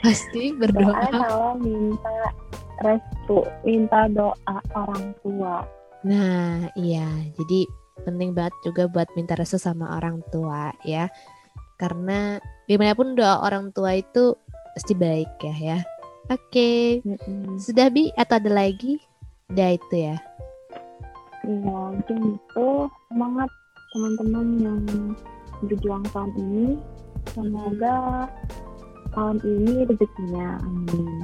Pasti 0.00 0.54
berdoa 0.54 0.94
berdoa. 0.94 1.10
kalau 1.10 1.50
minta 1.58 2.16
restu 2.80 3.42
minta 3.66 4.06
doa 4.08 4.56
orang 4.72 5.10
tua 5.20 5.66
Nah, 6.06 6.70
iya. 6.78 7.02
Jadi 7.34 7.66
penting 8.06 8.30
banget 8.30 8.54
juga 8.62 8.86
buat 8.86 9.10
minta 9.18 9.34
restu 9.34 9.58
sama 9.58 9.98
orang 9.98 10.22
tua 10.30 10.70
ya. 10.86 11.10
Karena 11.82 12.38
gimana 12.70 12.94
pun 12.94 13.18
doa 13.18 13.42
orang 13.42 13.74
tua 13.74 13.98
itu 13.98 14.38
pasti 14.78 14.94
baik 14.94 15.26
ya 15.42 15.56
ya. 15.58 15.78
Oke, 16.26 17.02
Mm-mm. 17.06 17.54
sudah 17.62 17.86
Bi 17.86 18.10
atau 18.18 18.42
ada 18.42 18.50
lagi? 18.50 18.98
Udah 19.54 19.78
itu 19.78 19.94
ya. 19.94 20.18
Iya, 21.46 21.78
mungkin 21.94 22.34
itu 22.34 22.66
semangat 23.06 23.50
teman-teman 23.94 24.46
yang 24.58 24.82
berjuang 25.62 26.02
tahun 26.10 26.30
ini. 26.34 26.66
Semoga 27.30 28.26
tahun 29.14 29.38
ini 29.46 29.86
rezekinya, 29.86 30.58
amin. 30.66 31.22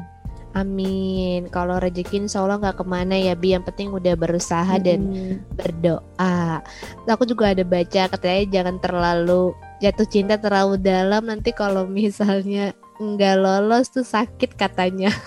Amin. 0.53 1.49
Kalau 1.49 1.81
rezeki 1.81 2.29
insya 2.29 2.45
Allah 2.45 2.61
nggak 2.61 2.79
ke 2.79 2.85
mana 2.87 3.17
ya 3.17 3.35
Bi. 3.35 3.57
Yang 3.57 3.73
penting 3.73 3.89
udah 3.91 4.15
berusaha 4.15 4.79
dan 4.79 5.09
Mm-mm. 5.09 5.43
berdoa. 5.57 6.61
Aku 7.09 7.25
juga 7.25 7.57
ada 7.57 7.65
baca 7.65 8.07
katanya 8.07 8.43
jangan 8.53 8.77
terlalu 8.79 9.57
jatuh 9.81 10.07
cinta 10.07 10.39
terlalu 10.39 10.79
dalam 10.79 11.27
nanti 11.27 11.51
kalau 11.51 11.89
misalnya 11.89 12.77
nggak 13.03 13.37
lolos 13.39 13.91
tuh 13.91 14.07
sakit 14.07 14.55
katanya. 14.55 15.11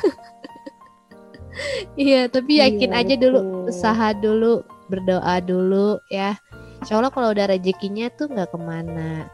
Iya, 1.95 2.27
tapi 2.27 2.59
yakin 2.59 2.91
Iya, 2.91 2.99
aja 2.99 3.15
dulu, 3.15 3.39
betul. 3.39 3.71
usaha 3.71 4.07
dulu, 4.11 4.53
berdoa 4.91 5.39
dulu 5.39 6.03
ya. 6.11 6.35
Insya 6.83 6.99
Allah 6.99 7.11
kalau 7.15 7.31
udah 7.31 7.47
rezekinya 7.47 8.11
tuh 8.11 8.27
nggak 8.27 8.51
ke 8.51 8.59
mana. 8.59 9.31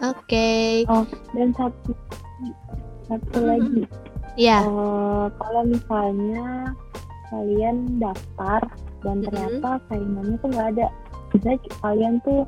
Oke, 0.00 0.82
Dan 1.36 1.52
satu 1.54 1.92
satu 3.06 3.38
lagi, 3.44 3.84
ya, 4.34 4.64
eh, 4.64 5.26
kalau 5.36 5.62
misalnya 5.68 6.72
kalian 7.28 8.00
daftar 8.00 8.64
dan 9.04 9.20
ternyata 9.22 9.78
saingannya 9.86 10.36
tuh 10.40 10.48
nggak 10.48 10.68
ada, 10.74 10.86
misalnya 11.30 11.58
kalian 11.78 12.14
tuh 12.24 12.40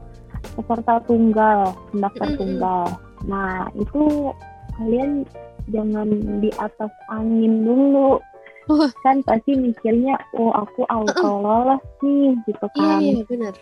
peserta 0.56 0.94
tunggal, 1.04 1.76
pendaftar 1.92 2.28
Mm-mm. 2.32 2.40
tunggal. 2.40 2.86
Nah 3.26 3.68
itu 3.74 4.32
kalian 4.78 5.26
jangan 5.68 6.08
di 6.38 6.50
atas 6.56 6.90
angin 7.10 7.66
dulu. 7.66 8.22
Wah. 8.66 8.90
Kan 9.02 9.22
pasti 9.22 9.54
mikirnya, 9.54 10.18
oh 10.34 10.50
aku 10.50 10.82
auto 10.90 11.30
lolos 11.38 11.78
nih, 12.02 12.34
gitu 12.46 12.66
iya 12.74 12.82
kan. 12.82 12.98
iya 12.98 13.22
benar. 13.26 13.54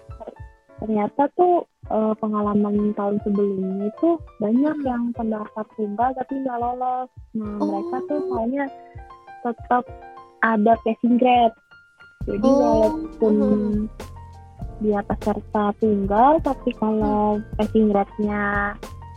Ternyata 0.81 1.23
tuh 1.37 1.55
eh, 1.85 2.15
pengalaman 2.17 2.97
tahun 2.97 3.21
sebelumnya 3.21 3.93
itu 3.93 4.17
banyak 4.41 4.77
yang 4.81 5.13
pendaftar 5.13 5.65
tunggal 5.77 6.09
tapi 6.17 6.33
nggak 6.41 6.57
lolos. 6.57 7.09
Nah 7.37 7.53
Oh. 7.61 7.69
mereka 7.69 7.97
tuh 8.09 8.21
soalnya 8.29 8.65
tetap 9.45 9.85
ada 10.41 10.73
passing 10.81 11.21
grade. 11.21 11.53
Jadi 12.25 12.49
Oh. 12.49 12.57
walaupun 12.57 13.35
Mhm. 13.37 13.77
dia 14.81 15.01
peserta 15.05 15.77
tunggal 15.77 16.41
tapi 16.41 16.73
kalau 16.75 17.37
passing 17.55 17.93
grade-nya 17.93 18.73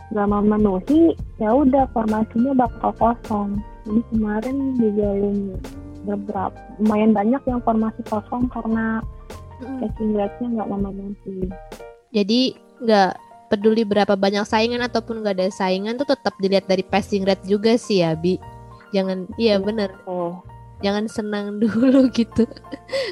nggak 0.08 0.28
memenuhi 0.28 1.12
ya 1.36 1.52
udah 1.52 1.84
formasinya 1.92 2.52
bakal 2.56 2.90
kosong. 2.96 3.60
Jadi 3.84 4.00
kemarin 4.12 4.56
juga 4.76 5.08
beberapa 6.08 6.56
lumayan 6.80 7.12
banyak 7.12 7.42
yang 7.44 7.60
formasi 7.64 8.00
kosong 8.08 8.48
karena 8.48 9.04
passing 9.60 10.16
grade-nya 10.16 10.46
nggak 10.60 10.68
memenuhi. 10.70 11.38
Jadi 12.14 12.40
nggak 12.80 13.12
peduli 13.48 13.82
berapa 13.84 14.14
banyak 14.14 14.44
saingan 14.44 14.84
ataupun 14.84 15.24
nggak 15.24 15.36
ada 15.40 15.48
saingan 15.52 15.96
tuh 15.96 16.08
tetap 16.08 16.36
dilihat 16.40 16.68
dari 16.68 16.84
passing 16.84 17.24
rate 17.24 17.44
juga 17.48 17.76
sih 17.76 18.04
ya 18.04 18.16
Bi. 18.16 18.36
Jangan, 18.92 19.28
iya 19.36 19.60
bener. 19.60 19.92
Oh. 20.08 20.40
Jangan 20.84 21.04
senang 21.10 21.46
dulu 21.62 22.08
gitu. 22.10 22.46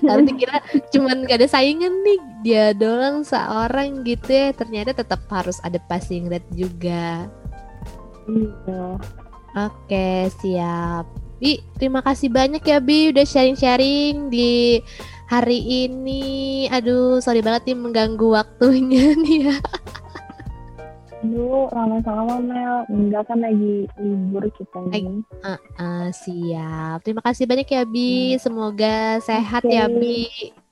Karena 0.03 0.23
dikira 0.23 0.57
cuman 0.93 1.27
gak 1.27 1.43
ada 1.43 1.49
saingan 1.49 1.93
nih 2.03 2.21
dia 2.47 2.65
doang 2.73 3.27
seorang 3.27 4.07
gitu 4.07 4.31
ya. 4.31 4.55
Ternyata 4.55 4.95
tetap 4.95 5.23
harus 5.29 5.59
ada 5.63 5.81
passing 5.91 6.31
rate 6.31 6.49
juga. 6.55 7.27
Iya. 8.27 8.99
Oke 9.57 10.29
siap. 10.43 11.07
Bi, 11.37 11.61
terima 11.77 12.01
kasih 12.01 12.33
banyak 12.33 12.65
ya 12.65 12.81
Bi 12.81 13.13
udah 13.13 13.25
sharing-sharing 13.29 14.33
di 14.33 14.81
hari 15.29 15.89
ini. 15.89 16.65
Aduh, 16.71 17.19
sorry 17.21 17.43
banget 17.43 17.73
nih 17.73 17.79
mengganggu 17.79 18.29
waktunya 18.31 19.13
nih 19.25 19.53
ya. 19.53 19.57
Dulu 21.25 21.73
sama-sama 21.73 22.37
Mel, 22.39 22.85
enggak 22.93 23.25
kan 23.27 23.41
lagi 23.41 23.89
libur 23.97 24.45
kita 24.53 24.81
ini. 24.93 25.25
Ah, 25.77 26.13
siap. 26.13 27.01
Terima 27.03 27.25
kasih 27.25 27.49
banyak 27.49 27.67
ya 27.67 27.83
Bi. 27.85 28.37
Semoga 28.37 29.17
sehat 29.21 29.65
ya 29.65 29.89
Oke. 29.89 29.97
Bi. 29.97 30.21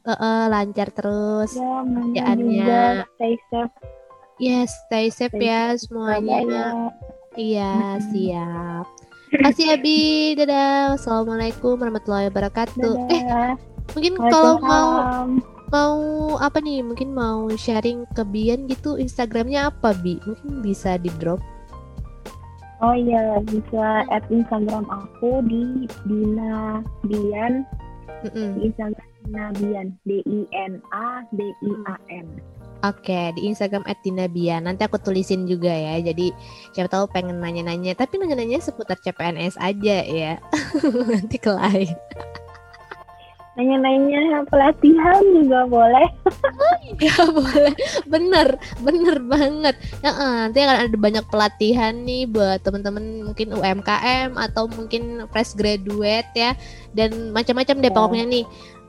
Eh, 0.04 0.12
eh, 0.12 0.44
lancar 0.52 0.92
terus. 0.92 1.56
Ya, 1.56 1.80
kerjaannya. 1.80 3.08
stay 3.16 3.34
safe. 3.48 3.72
Yes, 4.36 4.70
stay 4.84 5.06
safe 5.08 5.32
Stay 5.32 5.48
ya 5.48 5.72
safe. 5.72 5.88
semuanya. 5.88 6.38
Bye-bye. 6.44 6.92
Iya, 7.34 7.72
siap. 8.12 8.84
Makasih 9.40 9.64
ya 9.64 9.76
Bi. 9.80 9.98
Dadah. 10.36 10.94
Wassalamualaikum 10.94 11.80
warahmatullahi 11.80 12.28
wabarakatuh. 12.28 12.94
Eh, 13.08 13.22
Dadah. 13.24 13.50
mungkin 13.96 14.12
kalau 14.20 14.60
mau. 14.60 14.90
Mau 15.74 15.98
apa 16.38 16.62
nih? 16.62 16.86
Mungkin 16.86 17.10
mau 17.10 17.50
sharing 17.50 18.06
ke 18.14 18.22
Bian 18.22 18.70
gitu 18.70 18.94
Instagramnya 18.94 19.74
apa 19.74 19.90
Bi? 19.98 20.22
Mungkin 20.22 20.62
bisa 20.62 20.94
di 21.02 21.10
drop. 21.18 21.42
Oh 22.78 22.94
iya, 22.94 23.42
bisa 23.48 24.06
add 24.12 24.22
Instagram 24.30 24.86
aku 24.86 25.42
di 25.46 25.88
Dina 26.06 26.84
Bian, 27.06 27.66
Mm-mm. 28.22 28.60
di 28.60 28.70
Instagram 28.70 29.08
Dina 29.24 29.44
Bian, 29.56 29.86
D 30.06 30.22
I 30.22 30.40
N 30.52 30.78
A 30.94 31.24
D 31.34 31.40
I 31.42 31.72
A 31.90 31.96
N. 32.12 32.28
Oke, 32.84 33.32
di 33.32 33.48
Instagram 33.48 33.88
@dinabian. 34.04 34.68
Nanti 34.68 34.84
aku 34.84 35.00
tulisin 35.00 35.48
juga 35.48 35.72
ya. 35.72 35.96
Jadi 36.04 36.28
siapa 36.76 36.92
tahu 36.92 37.08
pengen 37.08 37.40
nanya-nanya, 37.40 37.96
tapi 37.96 38.20
nanya-nanya 38.20 38.60
seputar 38.60 39.00
CPNS 39.00 39.56
aja 39.56 40.04
ya. 40.04 40.36
Nanti 41.16 41.40
ke 41.40 41.48
lain. 41.48 41.96
Nanya-nanya 43.54 44.42
pelatihan 44.50 45.22
juga 45.30 45.62
boleh. 45.70 46.08
Ya 46.98 47.14
boleh, 47.38 47.74
bener, 48.10 48.58
bener 48.82 49.16
banget. 49.22 49.78
Ya, 50.02 50.10
nanti 50.10 50.58
akan 50.58 50.90
ada 50.90 50.96
banyak 50.98 51.24
pelatihan 51.30 51.94
nih 52.02 52.26
buat 52.26 52.66
teman-teman 52.66 53.22
mungkin 53.22 53.54
UMKM 53.54 54.34
atau 54.34 54.66
mungkin 54.74 55.22
fresh 55.30 55.54
graduate 55.54 56.26
ya, 56.34 56.58
dan 56.98 57.30
macam-macam 57.30 57.78
deh 57.78 57.90
Ya. 57.90 57.96
pokoknya 57.96 58.26
nih. 58.26 58.44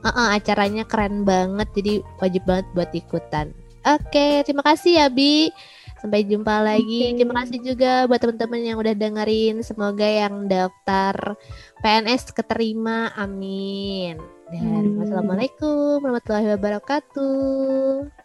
Eh, 0.06 0.10
eh, 0.10 0.28
acaranya 0.38 0.84
keren 0.86 1.26
banget, 1.26 1.70
jadi 1.78 1.94
wajib 2.22 2.42
banget 2.46 2.66
buat 2.74 2.90
ikutan. 2.94 3.54
Oke, 3.86 4.42
terima 4.42 4.66
kasih 4.66 4.98
ya 4.98 5.08
Bi. 5.14 5.54
Sampai 6.06 6.22
jumpa 6.30 6.62
lagi. 6.62 7.18
Oke. 7.18 7.18
Terima 7.18 7.34
kasih 7.42 7.60
juga 7.66 8.06
buat 8.06 8.22
teman-teman 8.22 8.62
yang 8.62 8.78
udah 8.78 8.94
dengerin. 8.94 9.66
Semoga 9.66 10.06
yang 10.06 10.46
daftar 10.46 11.34
PNS 11.82 12.30
keterima. 12.30 13.10
Amin. 13.18 14.22
Dan 14.54 14.94
Hmm. 14.94 15.02
wassalamualaikum 15.02 16.06
warahmatullahi 16.06 16.54
wabarakatuh. 16.54 18.25